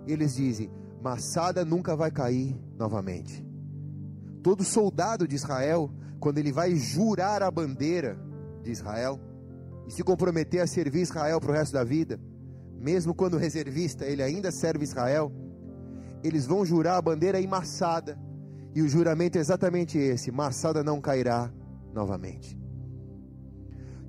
E 0.07 0.11
eles 0.11 0.35
dizem: 0.35 0.71
Massada 1.01 1.63
nunca 1.65 1.95
vai 1.95 2.11
cair 2.11 2.55
novamente. 2.77 3.45
Todo 4.41 4.63
soldado 4.63 5.27
de 5.27 5.35
Israel, 5.35 5.89
quando 6.19 6.37
ele 6.37 6.51
vai 6.51 6.75
jurar 6.75 7.43
a 7.43 7.51
bandeira 7.51 8.17
de 8.61 8.71
Israel 8.71 9.19
e 9.87 9.91
se 9.91 10.03
comprometer 10.03 10.61
a 10.61 10.67
servir 10.67 11.01
Israel 11.01 11.39
para 11.39 11.51
o 11.51 11.53
resto 11.53 11.73
da 11.73 11.83
vida, 11.83 12.19
mesmo 12.77 13.13
quando 13.13 13.37
reservista, 13.37 14.05
ele 14.05 14.21
ainda 14.21 14.51
serve 14.51 14.83
Israel, 14.83 15.31
eles 16.23 16.45
vão 16.45 16.65
jurar 16.65 16.97
a 16.97 17.01
bandeira 17.01 17.39
em 17.39 17.47
Massada. 17.47 18.17
E 18.73 18.81
o 18.81 18.87
juramento 18.87 19.37
é 19.37 19.41
exatamente 19.41 19.97
esse: 19.97 20.31
Massada 20.31 20.83
não 20.83 21.01
cairá 21.01 21.51
novamente. 21.93 22.57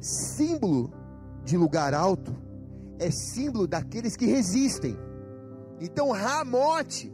Símbolo 0.00 0.92
de 1.44 1.56
lugar 1.56 1.92
alto 1.92 2.34
é 2.98 3.10
símbolo 3.10 3.66
daqueles 3.66 4.16
que 4.16 4.26
resistem. 4.26 4.96
Então, 5.80 6.10
Ramote 6.12 7.12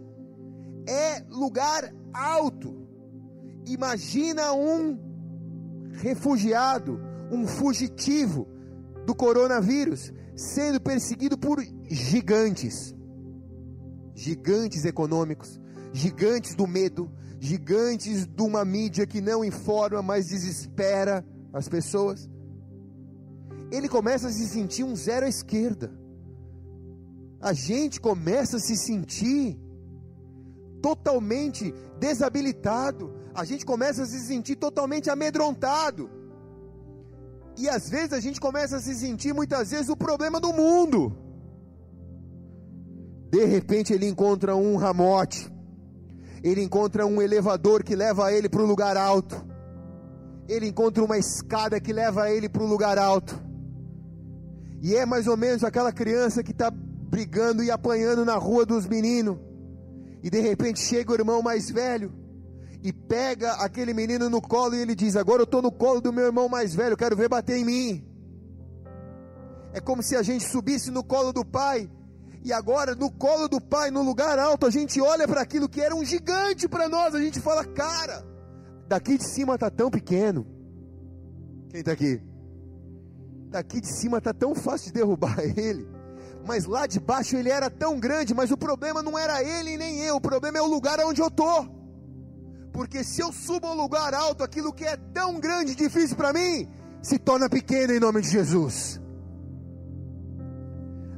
é 0.86 1.24
lugar 1.28 1.92
alto. 2.12 2.86
Imagina 3.66 4.52
um 4.52 4.98
refugiado, 5.92 7.00
um 7.30 7.46
fugitivo 7.46 8.46
do 9.06 9.14
coronavírus, 9.14 10.12
sendo 10.36 10.80
perseguido 10.80 11.38
por 11.38 11.62
gigantes 11.88 12.94
gigantes 14.20 14.84
econômicos, 14.84 15.58
gigantes 15.92 16.54
do 16.54 16.66
medo, 16.66 17.10
gigantes 17.38 18.26
de 18.26 18.42
uma 18.42 18.64
mídia 18.64 19.06
que 19.06 19.20
não 19.20 19.42
informa, 19.42 20.02
mas 20.02 20.26
desespera 20.26 21.24
as 21.52 21.68
pessoas. 21.68 22.28
Ele 23.72 23.88
começa 23.88 24.28
a 24.28 24.30
se 24.30 24.46
sentir 24.46 24.84
um 24.84 24.94
zero 24.94 25.24
à 25.24 25.28
esquerda. 25.28 25.90
A 27.40 27.54
gente 27.54 27.98
começa 27.98 28.58
a 28.58 28.60
se 28.60 28.76
sentir 28.76 29.58
totalmente 30.82 31.72
desabilitado. 31.98 33.14
A 33.34 33.44
gente 33.44 33.64
começa 33.64 34.02
a 34.02 34.06
se 34.06 34.20
sentir 34.20 34.56
totalmente 34.56 35.08
amedrontado. 35.08 36.10
E 37.56 37.68
às 37.68 37.88
vezes 37.88 38.12
a 38.12 38.20
gente 38.20 38.38
começa 38.38 38.76
a 38.76 38.80
se 38.80 38.94
sentir 38.94 39.32
muitas 39.32 39.70
vezes 39.70 39.88
o 39.88 39.96
problema 39.96 40.38
do 40.38 40.52
mundo. 40.52 41.29
De 43.30 43.44
repente 43.44 43.92
ele 43.92 44.08
encontra 44.08 44.56
um 44.56 44.76
ramote, 44.76 45.48
ele 46.42 46.62
encontra 46.62 47.06
um 47.06 47.22
elevador 47.22 47.84
que 47.84 47.94
leva 47.94 48.32
ele 48.32 48.48
para 48.48 48.60
o 48.60 48.66
lugar 48.66 48.96
alto, 48.96 49.46
ele 50.48 50.66
encontra 50.66 51.04
uma 51.04 51.16
escada 51.16 51.80
que 51.80 51.92
leva 51.92 52.28
ele 52.28 52.48
para 52.48 52.62
o 52.62 52.66
lugar 52.66 52.98
alto, 52.98 53.40
e 54.82 54.96
é 54.96 55.06
mais 55.06 55.28
ou 55.28 55.36
menos 55.36 55.62
aquela 55.62 55.92
criança 55.92 56.42
que 56.42 56.50
está 56.50 56.72
brigando 56.72 57.62
e 57.62 57.70
apanhando 57.70 58.24
na 58.24 58.34
rua 58.34 58.66
dos 58.66 58.84
meninos, 58.84 59.38
e 60.24 60.28
de 60.28 60.40
repente 60.40 60.80
chega 60.80 61.12
o 61.12 61.14
irmão 61.14 61.40
mais 61.40 61.70
velho, 61.70 62.12
e 62.82 62.92
pega 62.92 63.52
aquele 63.54 63.94
menino 63.94 64.28
no 64.28 64.40
colo 64.40 64.74
e 64.74 64.80
ele 64.80 64.94
diz: 64.94 65.14
Agora 65.14 65.42
eu 65.42 65.44
estou 65.44 65.60
no 65.60 65.70
colo 65.70 66.00
do 66.00 66.12
meu 66.12 66.24
irmão 66.24 66.48
mais 66.48 66.74
velho, 66.74 66.96
quero 66.96 67.14
ver 67.14 67.28
bater 67.28 67.58
em 67.58 67.64
mim. 67.64 68.04
É 69.72 69.80
como 69.80 70.02
se 70.02 70.16
a 70.16 70.22
gente 70.22 70.44
subisse 70.44 70.90
no 70.90 71.04
colo 71.04 71.32
do 71.32 71.44
pai 71.44 71.88
e 72.42 72.52
agora, 72.52 72.94
no 72.94 73.10
colo 73.10 73.48
do 73.48 73.60
Pai, 73.60 73.90
no 73.90 74.02
lugar 74.02 74.38
alto, 74.38 74.64
a 74.66 74.70
gente 74.70 75.00
olha 75.00 75.28
para 75.28 75.42
aquilo 75.42 75.68
que 75.68 75.80
era 75.80 75.94
um 75.94 76.04
gigante 76.04 76.66
para 76.66 76.88
nós. 76.88 77.14
A 77.14 77.20
gente 77.20 77.38
fala, 77.38 77.64
cara, 77.64 78.24
daqui 78.88 79.18
de 79.18 79.28
cima 79.28 79.54
está 79.54 79.70
tão 79.70 79.90
pequeno. 79.90 80.46
Quem 81.68 81.80
está 81.80 81.92
aqui? 81.92 82.20
Daqui 83.50 83.80
de 83.80 83.88
cima 83.88 84.18
está 84.18 84.32
tão 84.32 84.54
fácil 84.54 84.86
de 84.86 84.94
derrubar 84.94 85.38
ele. 85.56 85.86
Mas 86.46 86.64
lá 86.64 86.86
de 86.86 86.98
baixo 86.98 87.36
ele 87.36 87.50
era 87.50 87.68
tão 87.68 88.00
grande. 88.00 88.32
Mas 88.32 88.50
o 88.50 88.56
problema 88.56 89.02
não 89.02 89.18
era 89.18 89.42
ele 89.44 89.76
nem 89.76 90.00
eu. 90.00 90.16
O 90.16 90.20
problema 90.20 90.56
é 90.56 90.62
o 90.62 90.66
lugar 90.66 90.98
onde 91.00 91.20
eu 91.20 91.28
estou. 91.28 91.68
Porque 92.72 93.04
se 93.04 93.20
eu 93.20 93.32
subo 93.32 93.66
a 93.66 93.72
um 93.72 93.76
lugar 93.76 94.14
alto, 94.14 94.42
aquilo 94.42 94.72
que 94.72 94.84
é 94.84 94.96
tão 94.96 95.38
grande 95.38 95.72
e 95.72 95.74
difícil 95.74 96.16
para 96.16 96.32
mim, 96.32 96.66
se 97.02 97.18
torna 97.18 97.50
pequeno 97.50 97.92
em 97.92 98.00
nome 98.00 98.22
de 98.22 98.30
Jesus. 98.30 98.98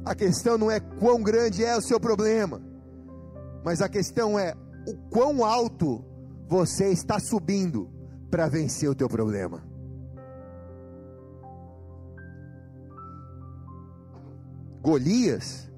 A 0.05 0.13
questão 0.13 0.57
não 0.57 0.69
é 0.69 0.79
quão 0.79 1.21
grande 1.21 1.63
é 1.63 1.77
o 1.77 1.81
seu 1.81 1.99
problema, 1.99 2.61
mas 3.63 3.81
a 3.81 3.87
questão 3.87 4.37
é 4.37 4.53
o 4.87 4.95
quão 5.09 5.45
alto 5.45 6.03
você 6.47 6.89
está 6.89 7.19
subindo 7.19 7.89
para 8.29 8.47
vencer 8.47 8.89
o 8.89 8.95
teu 8.95 9.07
problema. 9.07 9.63
Golias 14.81 15.71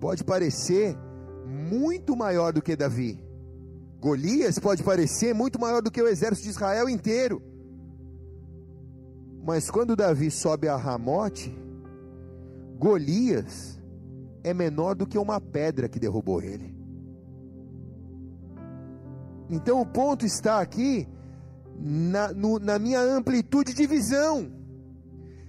pode 0.00 0.24
parecer 0.24 0.96
muito 1.44 2.16
maior 2.16 2.52
do 2.52 2.62
que 2.62 2.74
Davi. 2.74 3.22
Golias 4.00 4.58
pode 4.58 4.82
parecer 4.82 5.34
muito 5.34 5.60
maior 5.60 5.82
do 5.82 5.90
que 5.90 6.00
o 6.00 6.08
exército 6.08 6.44
de 6.44 6.50
Israel 6.50 6.88
inteiro. 6.88 7.42
Mas 9.44 9.70
quando 9.70 9.94
Davi 9.94 10.30
sobe 10.30 10.66
a 10.66 10.76
Ramote, 10.76 11.54
Golias 12.78 13.80
é 14.44 14.52
menor 14.52 14.94
do 14.94 15.06
que 15.06 15.18
uma 15.18 15.40
pedra 15.40 15.88
que 15.88 15.98
derrubou 15.98 16.42
ele. 16.42 16.74
Então 19.48 19.80
o 19.80 19.86
ponto 19.86 20.26
está 20.26 20.60
aqui 20.60 21.08
na, 21.78 22.32
no, 22.32 22.58
na 22.58 22.78
minha 22.78 23.00
amplitude 23.00 23.72
de 23.74 23.86
visão. 23.86 24.52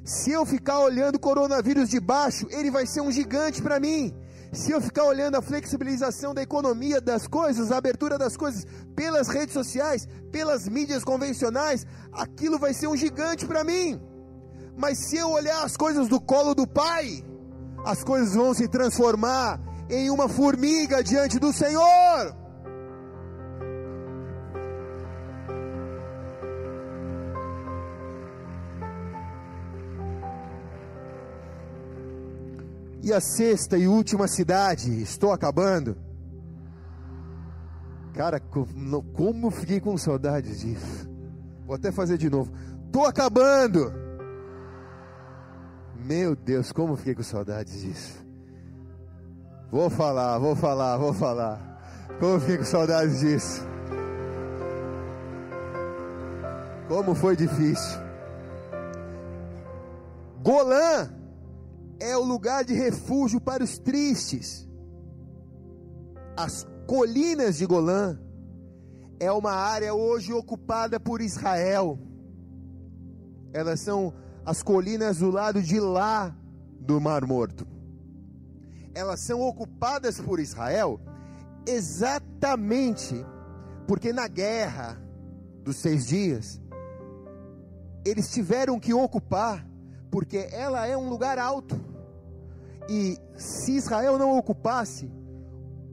Se 0.04 0.32
eu 0.32 0.46
ficar 0.46 0.80
olhando 0.80 1.16
o 1.16 1.20
coronavírus 1.20 1.90
de 1.90 2.00
baixo, 2.00 2.48
ele 2.50 2.72
vai 2.72 2.86
ser 2.86 3.02
um 3.02 3.12
gigante 3.12 3.62
para 3.62 3.80
mim. 3.80 4.14
Se 4.54 4.72
eu 4.72 4.80
ficar 4.80 5.04
olhando 5.04 5.36
a 5.36 5.42
flexibilização 5.42 6.34
da 6.34 6.42
economia 6.42 7.02
das 7.02 7.28
coisas, 7.28 7.72
a 7.72 7.78
abertura 7.78 8.18
das 8.18 8.38
coisas 8.38 8.66
pelas 8.96 9.28
redes 9.28 9.54
sociais, 9.54 10.08
pelas 10.32 10.68
mídias 10.68 11.04
convencionais, 11.04 11.86
aquilo 12.14 12.58
vai 12.58 12.74
ser 12.74 12.88
um 12.88 12.96
gigante 12.96 13.46
para 13.46 13.64
mim. 13.64 14.00
Mas 14.78 15.00
se 15.00 15.18
eu 15.18 15.32
olhar 15.32 15.64
as 15.64 15.76
coisas 15.76 16.08
do 16.08 16.22
colo 16.22 16.54
do 16.54 16.68
Pai, 16.68 17.24
as 17.84 18.04
coisas 18.04 18.36
vão 18.36 18.54
se 18.54 18.68
transformar 18.68 19.60
em 19.90 20.12
uma 20.12 20.30
formiga 20.30 21.04
diante 21.04 21.40
do 21.40 21.52
Senhor. 21.52 22.36
E 33.02 33.12
a 33.12 33.22
sexta 33.22 33.78
e 33.78 33.88
última 33.88 34.28
cidade, 34.28 35.02
estou 35.02 35.32
acabando. 35.32 35.98
Cara, 38.14 38.40
como 39.14 39.50
fiquei 39.50 39.80
com 39.80 39.98
saudades 39.98 40.60
disso. 40.60 41.10
Vou 41.66 41.76
até 41.76 41.92
fazer 41.92 42.18
de 42.18 42.30
novo. 42.30 42.52
Estou 42.86 43.06
acabando. 43.06 44.07
Meu 46.08 46.38
Deus, 46.38 46.72
como 46.72 46.96
fiquei 46.96 47.14
com 47.14 47.22
saudades 47.22 47.82
disso. 47.82 48.26
Vou 49.70 49.90
falar, 49.90 50.38
vou 50.38 50.56
falar, 50.56 50.96
vou 50.96 51.14
falar. 51.14 51.82
Como 52.18 52.40
fiquei 52.40 52.60
com 52.60 52.64
saudades 52.64 53.20
disso. 53.20 53.62
Como 56.88 57.14
foi 57.14 57.36
difícil. 57.36 58.00
Golã 60.42 61.14
é 62.00 62.16
o 62.16 62.24
lugar 62.24 62.64
de 62.64 62.74
refúgio 62.74 63.42
para 63.42 63.62
os 63.62 63.78
tristes. 63.78 64.66
As 66.38 66.66
colinas 66.88 67.58
de 67.58 67.66
Golã 67.66 68.18
é 69.20 69.30
uma 69.30 69.52
área 69.52 69.94
hoje 69.94 70.32
ocupada 70.32 71.02
por 71.02 71.20
Israel. 71.20 72.00
Elas 73.52 73.82
são 73.82 74.14
as 74.48 74.64
colinas 74.64 75.18
do 75.18 75.30
lado 75.30 75.62
de 75.62 75.78
lá 75.78 76.34
do 76.80 77.02
Mar 77.02 77.26
Morto. 77.26 77.68
Elas 78.96 79.20
são 79.20 79.42
ocupadas 79.42 80.22
por 80.22 80.40
Israel 80.40 81.02
exatamente 81.68 83.26
porque 83.86 84.14
na 84.14 84.26
guerra 84.26 84.98
dos 85.66 85.76
seis 85.76 86.08
dias, 86.08 86.62
eles 88.06 88.32
tiveram 88.32 88.80
que 88.80 88.94
ocupar, 88.94 89.68
porque 90.10 90.48
ela 90.50 90.88
é 90.88 90.96
um 90.96 91.10
lugar 91.10 91.38
alto. 91.38 91.78
E 92.88 93.18
se 93.36 93.74
Israel 93.74 94.18
não 94.18 94.38
ocupasse, 94.38 95.12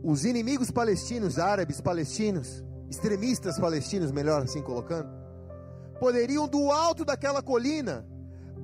os 0.00 0.24
inimigos 0.24 0.70
palestinos, 0.70 1.40
árabes 1.40 1.80
palestinos, 1.80 2.62
extremistas 2.88 3.58
palestinos, 3.58 4.12
melhor 4.12 4.42
assim 4.42 4.62
colocando, 4.62 5.08
poderiam 5.98 6.46
do 6.46 6.70
alto 6.70 7.04
daquela 7.04 7.42
colina 7.42 8.13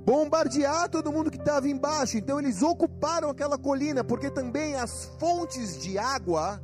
bombardear 0.05 0.89
todo 0.89 1.13
mundo 1.13 1.31
que 1.31 1.39
estava 1.39 1.69
embaixo. 1.69 2.17
Então 2.17 2.39
eles 2.39 2.63
ocuparam 2.63 3.31
aquela 3.31 3.59
colina, 3.59 4.03
porque 4.03 4.31
também 4.31 4.75
as 4.75 5.07
fontes 5.19 5.79
de 5.79 5.99
água 5.99 6.61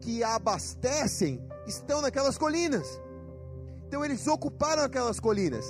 que 0.00 0.22
a 0.22 0.34
abastecem 0.36 1.42
estão 1.66 2.00
naquelas 2.00 2.38
colinas. 2.38 3.00
Então 3.86 4.04
eles 4.04 4.26
ocuparam 4.26 4.82
aquelas 4.82 5.18
colinas. 5.20 5.64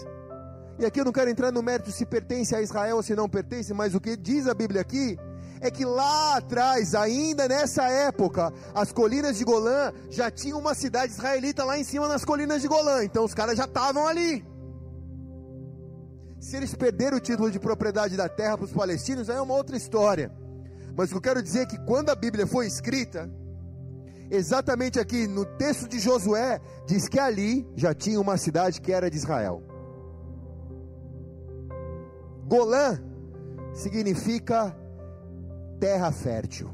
E 0.78 0.86
aqui 0.86 1.00
eu 1.00 1.04
não 1.04 1.12
quero 1.12 1.30
entrar 1.30 1.50
no 1.50 1.62
mérito 1.62 1.90
se 1.90 2.06
pertence 2.06 2.54
a 2.54 2.62
Israel 2.62 2.96
ou 2.96 3.02
se 3.02 3.14
não 3.14 3.28
pertence, 3.28 3.74
mas 3.74 3.94
o 3.94 4.00
que 4.00 4.16
diz 4.16 4.46
a 4.46 4.54
Bíblia 4.54 4.80
aqui 4.80 5.18
é 5.60 5.70
que 5.70 5.84
lá 5.84 6.36
atrás, 6.36 6.94
ainda 6.94 7.48
nessa 7.48 7.82
época, 7.84 8.52
as 8.74 8.92
colinas 8.92 9.38
de 9.38 9.44
Golã 9.44 9.92
já 10.08 10.30
tinham 10.30 10.58
uma 10.58 10.74
cidade 10.74 11.12
israelita 11.12 11.64
lá 11.64 11.76
em 11.76 11.84
cima 11.84 12.06
nas 12.06 12.24
colinas 12.24 12.62
de 12.62 12.68
Golã, 12.68 13.02
então 13.02 13.24
os 13.24 13.34
caras 13.34 13.56
já 13.56 13.64
estavam 13.64 14.06
ali. 14.06 14.44
Se 16.40 16.56
eles 16.56 16.74
perderam 16.74 17.16
o 17.16 17.20
título 17.20 17.50
de 17.50 17.58
propriedade 17.58 18.16
da 18.16 18.28
terra 18.28 18.56
para 18.56 18.64
os 18.66 18.72
palestinos, 18.72 19.28
aí 19.28 19.36
é 19.36 19.40
uma 19.40 19.54
outra 19.54 19.76
história. 19.76 20.30
Mas 20.96 21.08
o 21.08 21.12
que 21.12 21.16
eu 21.16 21.22
quero 21.22 21.42
dizer 21.42 21.60
é 21.60 21.66
que 21.66 21.78
quando 21.78 22.10
a 22.10 22.14
Bíblia 22.14 22.46
foi 22.46 22.66
escrita, 22.66 23.30
exatamente 24.30 25.00
aqui 25.00 25.26
no 25.26 25.44
texto 25.44 25.88
de 25.88 25.98
Josué, 25.98 26.60
diz 26.86 27.08
que 27.08 27.18
ali 27.18 27.68
já 27.74 27.92
tinha 27.92 28.20
uma 28.20 28.36
cidade 28.36 28.80
que 28.80 28.92
era 28.92 29.10
de 29.10 29.16
Israel. 29.16 29.62
Golã 32.46 32.98
significa 33.74 34.76
terra 35.78 36.10
fértil, 36.10 36.70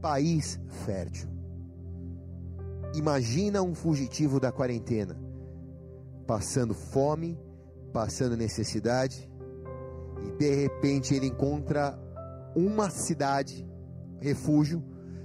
país 0.00 0.58
fértil. 0.86 1.28
Imagina 2.94 3.62
um 3.62 3.74
fugitivo 3.74 4.40
da 4.40 4.50
quarentena, 4.50 5.16
passando 6.26 6.72
fome, 6.72 7.38
passando 7.92 8.36
necessidade, 8.36 9.30
e 10.26 10.32
de 10.32 10.50
repente 10.54 11.14
ele 11.14 11.26
encontra 11.26 11.98
uma 12.54 12.90
cidade, 12.90 13.66
refúgio, 14.20 14.82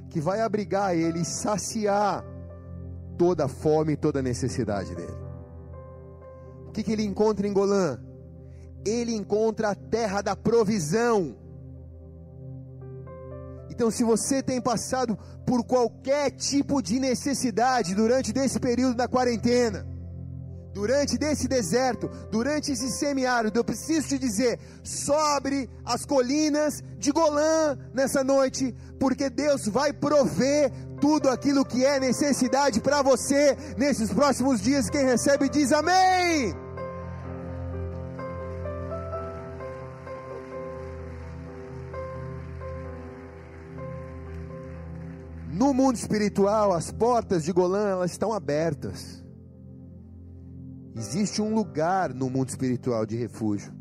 que 0.10 0.22
vai 0.22 0.42
abrigar 0.42 0.96
ele 0.96 1.22
e 1.22 1.26
saciar 1.26 2.24
toda 3.18 3.46
a 3.46 3.48
fome 3.48 3.94
e 3.94 3.98
toda 3.98 4.20
a 4.20 4.24
necessidade 4.24 4.96
dele. 4.96 5.18
O 6.68 6.72
que, 6.72 6.84
que 6.84 6.92
ele 6.92 7.04
encontra 7.04 7.48
em 7.48 7.54
Golã? 7.54 8.00
Ele 8.86 9.14
encontra 9.14 9.70
a 9.70 9.76
terra 9.76 10.22
da 10.22 10.36
provisão. 10.36 11.36
Então, 13.70 13.90
se 13.90 14.04
você 14.04 14.44
tem 14.44 14.62
passado 14.62 15.18
por 15.46 15.64
qualquer 15.64 16.32
tipo 16.32 16.82
de 16.82 17.00
necessidade 17.00 17.96
durante 17.96 18.32
desse 18.32 18.60
período 18.60 18.96
da 18.96 19.08
quarentena, 19.08 19.88
durante 20.74 21.18
desse 21.18 21.48
deserto, 21.48 22.10
durante 22.32 22.72
esse 22.72 22.90
semiárido, 22.92 23.60
eu 23.60 23.64
preciso 23.64 24.08
te 24.10 24.18
dizer: 24.18 24.60
sobre 24.84 25.70
as 25.86 26.06
colinas 26.06 26.84
de 26.98 27.12
Golã 27.12 27.78
nessa 27.94 28.24
noite, 28.24 28.76
porque 29.00 29.30
Deus 29.30 29.68
vai 29.68 29.94
prover 29.94 30.72
tudo 31.00 31.30
aquilo 31.30 31.66
que 31.66 31.86
é 31.86 32.00
necessidade 32.00 32.82
para 32.82 33.02
você 33.02 33.56
nesses 33.78 34.12
próximos 34.12 34.62
dias. 34.62 34.90
Quem 34.90 35.06
recebe 35.06 35.48
diz 35.48 35.72
amém. 35.72 36.54
No 45.54 45.72
mundo 45.72 45.96
espiritual, 45.96 46.74
as 46.74 46.92
portas 46.92 47.44
de 47.44 47.54
Golã 47.54 47.90
elas 47.90 48.12
estão 48.12 48.34
abertas. 48.34 49.23
Existe 50.96 51.42
um 51.42 51.54
lugar 51.54 52.14
no 52.14 52.30
mundo 52.30 52.50
espiritual 52.50 53.06
de 53.06 53.16
refúgio, 53.16 53.74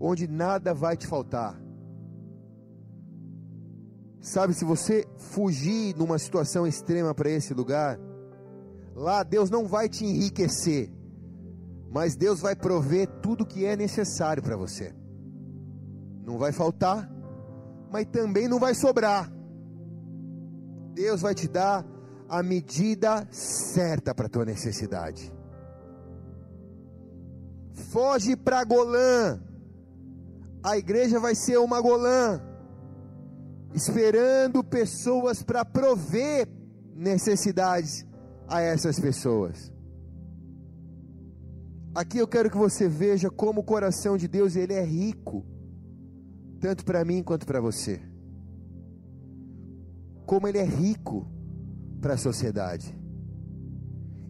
onde 0.00 0.26
nada 0.26 0.72
vai 0.72 0.96
te 0.96 1.06
faltar. 1.06 1.60
Sabe, 4.20 4.54
se 4.54 4.64
você 4.64 5.06
fugir 5.16 5.94
numa 5.96 6.18
situação 6.18 6.66
extrema 6.66 7.14
para 7.14 7.30
esse 7.30 7.52
lugar, 7.52 7.98
lá 8.94 9.22
Deus 9.22 9.50
não 9.50 9.68
vai 9.68 9.88
te 9.88 10.04
enriquecer, 10.04 10.90
mas 11.90 12.16
Deus 12.16 12.40
vai 12.40 12.56
prover 12.56 13.06
tudo 13.20 13.46
que 13.46 13.64
é 13.64 13.76
necessário 13.76 14.42
para 14.42 14.56
você. 14.56 14.94
Não 16.24 16.38
vai 16.38 16.52
faltar, 16.52 17.08
mas 17.92 18.06
também 18.06 18.48
não 18.48 18.58
vai 18.58 18.74
sobrar. 18.74 19.30
Deus 20.94 21.20
vai 21.20 21.34
te 21.34 21.46
dar 21.46 21.86
a 22.28 22.42
medida 22.42 23.28
certa 23.30 24.14
para 24.14 24.28
tua 24.28 24.44
necessidade. 24.44 25.35
Foge 27.90 28.36
para 28.36 28.64
Golã. 28.64 29.40
A 30.62 30.76
igreja 30.76 31.20
vai 31.20 31.34
ser 31.34 31.58
uma 31.58 31.80
Golã, 31.80 32.40
esperando 33.74 34.64
pessoas 34.64 35.42
para 35.42 35.64
prover 35.64 36.48
necessidades 36.94 38.04
a 38.48 38.60
essas 38.60 38.98
pessoas. 38.98 39.72
Aqui 41.94 42.18
eu 42.18 42.28
quero 42.28 42.50
que 42.50 42.56
você 42.56 42.88
veja 42.88 43.30
como 43.30 43.60
o 43.60 43.64
coração 43.64 44.16
de 44.16 44.28
Deus 44.28 44.56
ele 44.56 44.74
é 44.74 44.84
rico, 44.84 45.44
tanto 46.60 46.84
para 46.84 47.04
mim 47.04 47.22
quanto 47.22 47.46
para 47.46 47.60
você 47.60 48.02
como 50.26 50.48
ele 50.48 50.58
é 50.58 50.64
rico 50.64 51.26
para 52.00 52.14
a 52.14 52.18
sociedade. 52.18 52.94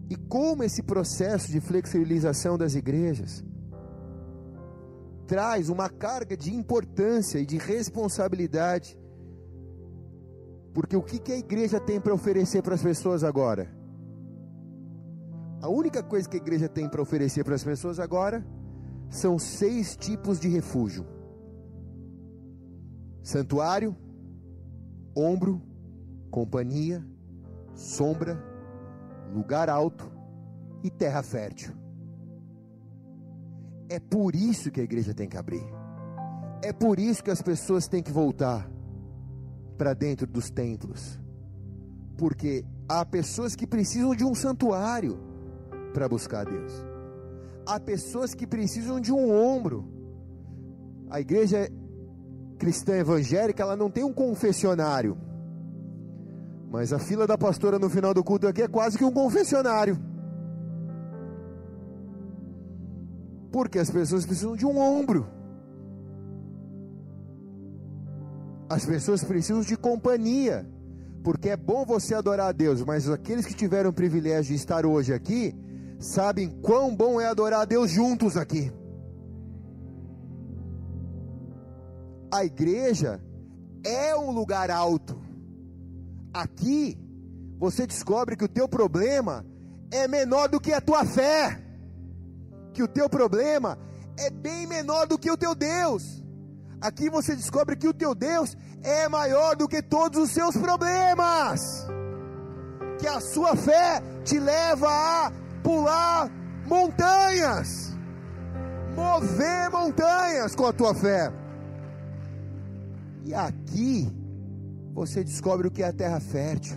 E 0.08 0.14
como 0.14 0.62
esse 0.62 0.82
processo 0.82 1.50
de 1.50 1.60
flexibilização 1.60 2.56
das 2.56 2.74
igrejas 2.74 3.42
traz 5.26 5.68
uma 5.68 5.88
carga 5.88 6.36
de 6.36 6.54
importância 6.54 7.38
e 7.38 7.46
de 7.46 7.58
responsabilidade. 7.58 8.98
Porque 10.72 10.96
o 10.96 11.02
que, 11.02 11.32
a 11.32 11.38
igreja 11.38 11.80
tem 11.80 12.00
para 12.00 12.14
oferecer 12.14 12.62
para 12.62 12.74
as 12.74 12.82
pessoas 12.82 13.24
agora? 13.24 13.74
A 15.60 15.68
única 15.68 16.02
coisa 16.02 16.28
que 16.28 16.36
a 16.36 16.40
igreja 16.40 16.68
tem 16.68 16.88
para 16.88 17.02
oferecer 17.02 17.44
para 17.44 17.54
as 17.54 17.64
pessoas 17.64 17.98
agora 17.98 18.46
são 19.08 19.38
seis 19.38 19.96
tipos 19.96 20.38
de 20.38 20.48
refúgio: 20.48 21.06
santuário, 23.22 23.96
ombro, 25.16 25.62
companhia, 26.30 27.04
sombra, 27.74 28.38
lugar 29.34 29.68
alto 29.68 30.10
e 30.82 30.90
terra 30.90 31.22
fértil. 31.22 31.75
É 33.88 34.00
por 34.00 34.34
isso 34.34 34.70
que 34.70 34.80
a 34.80 34.84
igreja 34.84 35.14
tem 35.14 35.28
que 35.28 35.36
abrir. 35.36 35.64
É 36.62 36.72
por 36.72 36.98
isso 36.98 37.22
que 37.22 37.30
as 37.30 37.40
pessoas 37.40 37.86
têm 37.86 38.02
que 38.02 38.10
voltar 38.10 38.68
para 39.78 39.94
dentro 39.94 40.26
dos 40.26 40.50
templos. 40.50 41.20
Porque 42.16 42.64
há 42.88 43.04
pessoas 43.04 43.54
que 43.54 43.66
precisam 43.66 44.14
de 44.14 44.24
um 44.24 44.34
santuário 44.34 45.18
para 45.92 46.08
buscar 46.08 46.44
Deus. 46.44 46.72
Há 47.66 47.78
pessoas 47.78 48.34
que 48.34 48.46
precisam 48.46 49.00
de 49.00 49.12
um 49.12 49.30
ombro. 49.30 49.88
A 51.10 51.20
igreja 51.20 51.70
cristã 52.58 52.94
evangélica, 52.96 53.62
ela 53.62 53.76
não 53.76 53.90
tem 53.90 54.02
um 54.02 54.12
confessionário. 54.12 55.16
Mas 56.70 56.92
a 56.92 56.98
fila 56.98 57.26
da 57.26 57.38
pastora 57.38 57.78
no 57.78 57.88
final 57.88 58.12
do 58.12 58.24
culto 58.24 58.48
aqui 58.48 58.62
é 58.62 58.68
quase 58.68 58.98
que 58.98 59.04
um 59.04 59.12
confessionário. 59.12 59.98
Porque 63.56 63.78
as 63.78 63.88
pessoas 63.88 64.26
precisam 64.26 64.54
de 64.54 64.66
um 64.66 64.78
ombro. 64.78 65.26
As 68.68 68.84
pessoas 68.84 69.24
precisam 69.24 69.62
de 69.62 69.78
companhia. 69.78 70.68
Porque 71.24 71.48
é 71.48 71.56
bom 71.56 71.82
você 71.86 72.14
adorar 72.14 72.48
a 72.48 72.52
Deus, 72.52 72.82
mas 72.82 73.08
aqueles 73.08 73.46
que 73.46 73.54
tiveram 73.54 73.88
o 73.88 73.94
privilégio 73.94 74.54
de 74.54 74.60
estar 74.60 74.84
hoje 74.84 75.14
aqui, 75.14 75.54
sabem 75.98 76.50
quão 76.60 76.94
bom 76.94 77.18
é 77.18 77.28
adorar 77.28 77.62
a 77.62 77.64
Deus 77.64 77.90
juntos 77.90 78.36
aqui. 78.36 78.70
A 82.30 82.44
igreja 82.44 83.22
é 83.82 84.14
um 84.14 84.32
lugar 84.32 84.70
alto. 84.70 85.18
Aqui 86.30 86.98
você 87.58 87.86
descobre 87.86 88.36
que 88.36 88.44
o 88.44 88.48
teu 88.48 88.68
problema 88.68 89.46
é 89.90 90.06
menor 90.06 90.46
do 90.46 90.60
que 90.60 90.74
a 90.74 90.80
tua 90.82 91.06
fé. 91.06 91.62
Que 92.76 92.82
o 92.82 92.88
teu 92.88 93.08
problema 93.08 93.78
é 94.18 94.28
bem 94.28 94.66
menor 94.66 95.06
do 95.06 95.18
que 95.18 95.30
o 95.30 95.36
teu 95.36 95.54
Deus. 95.54 96.22
Aqui 96.78 97.08
você 97.08 97.34
descobre 97.34 97.74
que 97.74 97.88
o 97.88 97.94
teu 97.94 98.14
Deus 98.14 98.54
é 98.82 99.08
maior 99.08 99.56
do 99.56 99.66
que 99.66 99.80
todos 99.80 100.18
os 100.22 100.30
seus 100.30 100.54
problemas. 100.54 101.86
Que 102.98 103.06
a 103.06 103.18
sua 103.18 103.56
fé 103.56 104.02
te 104.24 104.38
leva 104.38 104.88
a 104.90 105.32
pular 105.62 106.30
montanhas, 106.66 107.96
mover 108.94 109.70
montanhas 109.70 110.54
com 110.54 110.66
a 110.66 110.72
tua 110.74 110.94
fé. 110.94 111.32
E 113.24 113.32
aqui 113.32 114.12
você 114.92 115.24
descobre 115.24 115.66
o 115.66 115.70
que 115.70 115.82
é 115.82 115.88
a 115.88 115.94
terra 115.94 116.20
fértil. 116.20 116.76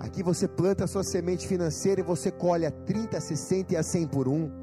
Aqui 0.00 0.22
você 0.22 0.46
planta 0.46 0.84
a 0.84 0.86
sua 0.86 1.02
semente 1.02 1.48
financeira 1.48 2.02
e 2.02 2.04
você 2.04 2.30
colhe 2.30 2.66
a 2.66 2.70
30, 2.70 3.18
60 3.18 3.72
e 3.72 3.76
a 3.78 3.82
100 3.82 4.06
por 4.08 4.28
um. 4.28 4.57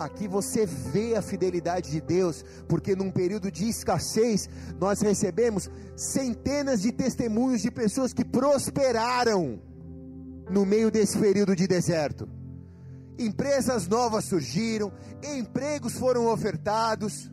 Aqui 0.00 0.26
você 0.26 0.64
vê 0.64 1.14
a 1.14 1.20
fidelidade 1.20 1.90
de 1.90 2.00
Deus, 2.00 2.42
porque 2.66 2.96
num 2.96 3.10
período 3.10 3.52
de 3.52 3.68
escassez, 3.68 4.48
nós 4.80 5.02
recebemos 5.02 5.68
centenas 5.94 6.80
de 6.80 6.90
testemunhos 6.90 7.60
de 7.60 7.70
pessoas 7.70 8.14
que 8.14 8.24
prosperaram 8.24 9.60
no 10.48 10.64
meio 10.64 10.90
desse 10.90 11.18
período 11.18 11.54
de 11.54 11.66
deserto. 11.66 12.26
empresas 13.18 13.86
novas 13.86 14.24
surgiram, 14.24 14.90
empregos 15.22 15.92
foram 15.92 16.28
ofertados. 16.28 17.30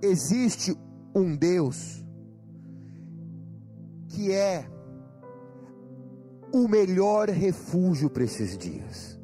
Existe 0.00 0.74
um 1.14 1.36
Deus 1.36 2.02
que 4.08 4.32
é 4.32 4.66
o 6.50 6.66
melhor 6.66 7.28
refúgio 7.28 8.08
para 8.08 8.24
esses 8.24 8.56
dias. 8.56 9.19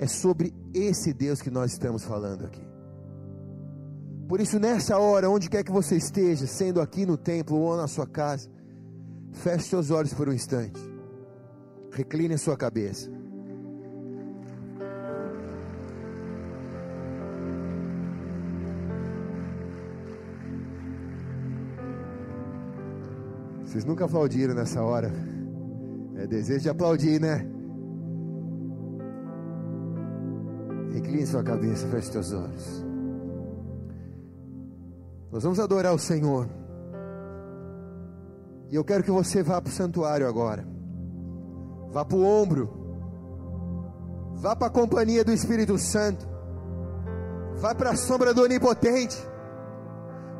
É 0.00 0.06
sobre 0.06 0.54
esse 0.72 1.12
Deus 1.12 1.42
que 1.42 1.50
nós 1.50 1.72
estamos 1.72 2.02
falando 2.02 2.46
aqui. 2.46 2.66
Por 4.26 4.40
isso, 4.40 4.58
nessa 4.58 4.96
hora, 4.96 5.28
onde 5.28 5.50
quer 5.50 5.62
que 5.62 5.70
você 5.70 5.94
esteja, 5.94 6.46
sendo 6.46 6.80
aqui 6.80 7.04
no 7.04 7.18
templo 7.18 7.58
ou 7.58 7.76
na 7.76 7.86
sua 7.86 8.06
casa, 8.06 8.48
feche 9.30 9.68
seus 9.68 9.90
olhos 9.90 10.14
por 10.14 10.26
um 10.26 10.32
instante, 10.32 10.80
recline 11.92 12.32
a 12.32 12.38
sua 12.38 12.56
cabeça. 12.56 13.10
Vocês 23.66 23.84
nunca 23.84 24.06
aplaudiram 24.06 24.54
nessa 24.54 24.82
hora? 24.82 25.12
É 26.16 26.26
desejo 26.26 26.62
de 26.62 26.70
aplaudir, 26.70 27.20
né? 27.20 27.59
Recline 31.00 31.26
sua 31.26 31.42
cabeça, 31.42 31.86
feche 31.88 32.12
seus 32.12 32.32
olhos. 32.32 32.84
Nós 35.32 35.42
vamos 35.42 35.58
adorar 35.58 35.94
o 35.94 35.98
Senhor. 35.98 36.46
E 38.70 38.74
eu 38.74 38.84
quero 38.84 39.02
que 39.02 39.10
você 39.10 39.42
vá 39.42 39.62
para 39.62 39.70
o 39.70 39.72
santuário 39.72 40.28
agora. 40.28 40.66
Vá 41.90 42.04
para 42.04 42.18
o 42.18 42.22
ombro. 42.22 42.68
Vá 44.34 44.54
para 44.54 44.66
a 44.66 44.70
companhia 44.70 45.24
do 45.24 45.32
Espírito 45.32 45.78
Santo. 45.78 46.28
Vá 47.56 47.74
para 47.74 47.90
a 47.90 47.96
sombra 47.96 48.34
do 48.34 48.42
Onipotente. 48.42 49.16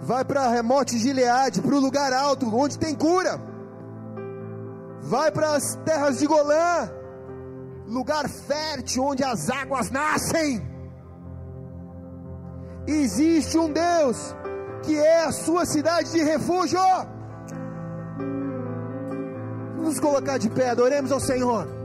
Vai 0.02 0.24
para 0.26 0.48
remote 0.48 0.98
Gileade, 0.98 1.62
para 1.62 1.74
o 1.74 1.80
lugar 1.80 2.12
alto, 2.12 2.54
onde 2.54 2.78
tem 2.78 2.94
cura. 2.94 3.40
Vai 5.00 5.30
para 5.30 5.56
as 5.56 5.74
terras 5.76 6.18
de 6.18 6.26
Golã, 6.26 6.90
lugar 7.91 8.28
fértil 8.28 9.05
onde 9.05 9.24
as 9.24 9.51
águas 9.51 9.91
nascem. 9.91 10.62
Existe 12.86 13.59
um 13.59 13.72
Deus 13.72 14.34
que 14.82 14.97
é 14.97 15.24
a 15.24 15.32
sua 15.32 15.66
cidade 15.66 16.11
de 16.12 16.22
refúgio. 16.22 16.78
Vamos 19.76 20.01
colocar 20.01 20.38
de 20.38 20.49
pé, 20.49 20.70
adoremos 20.70 21.12
ao 21.12 21.20
Senhor. 21.20 21.80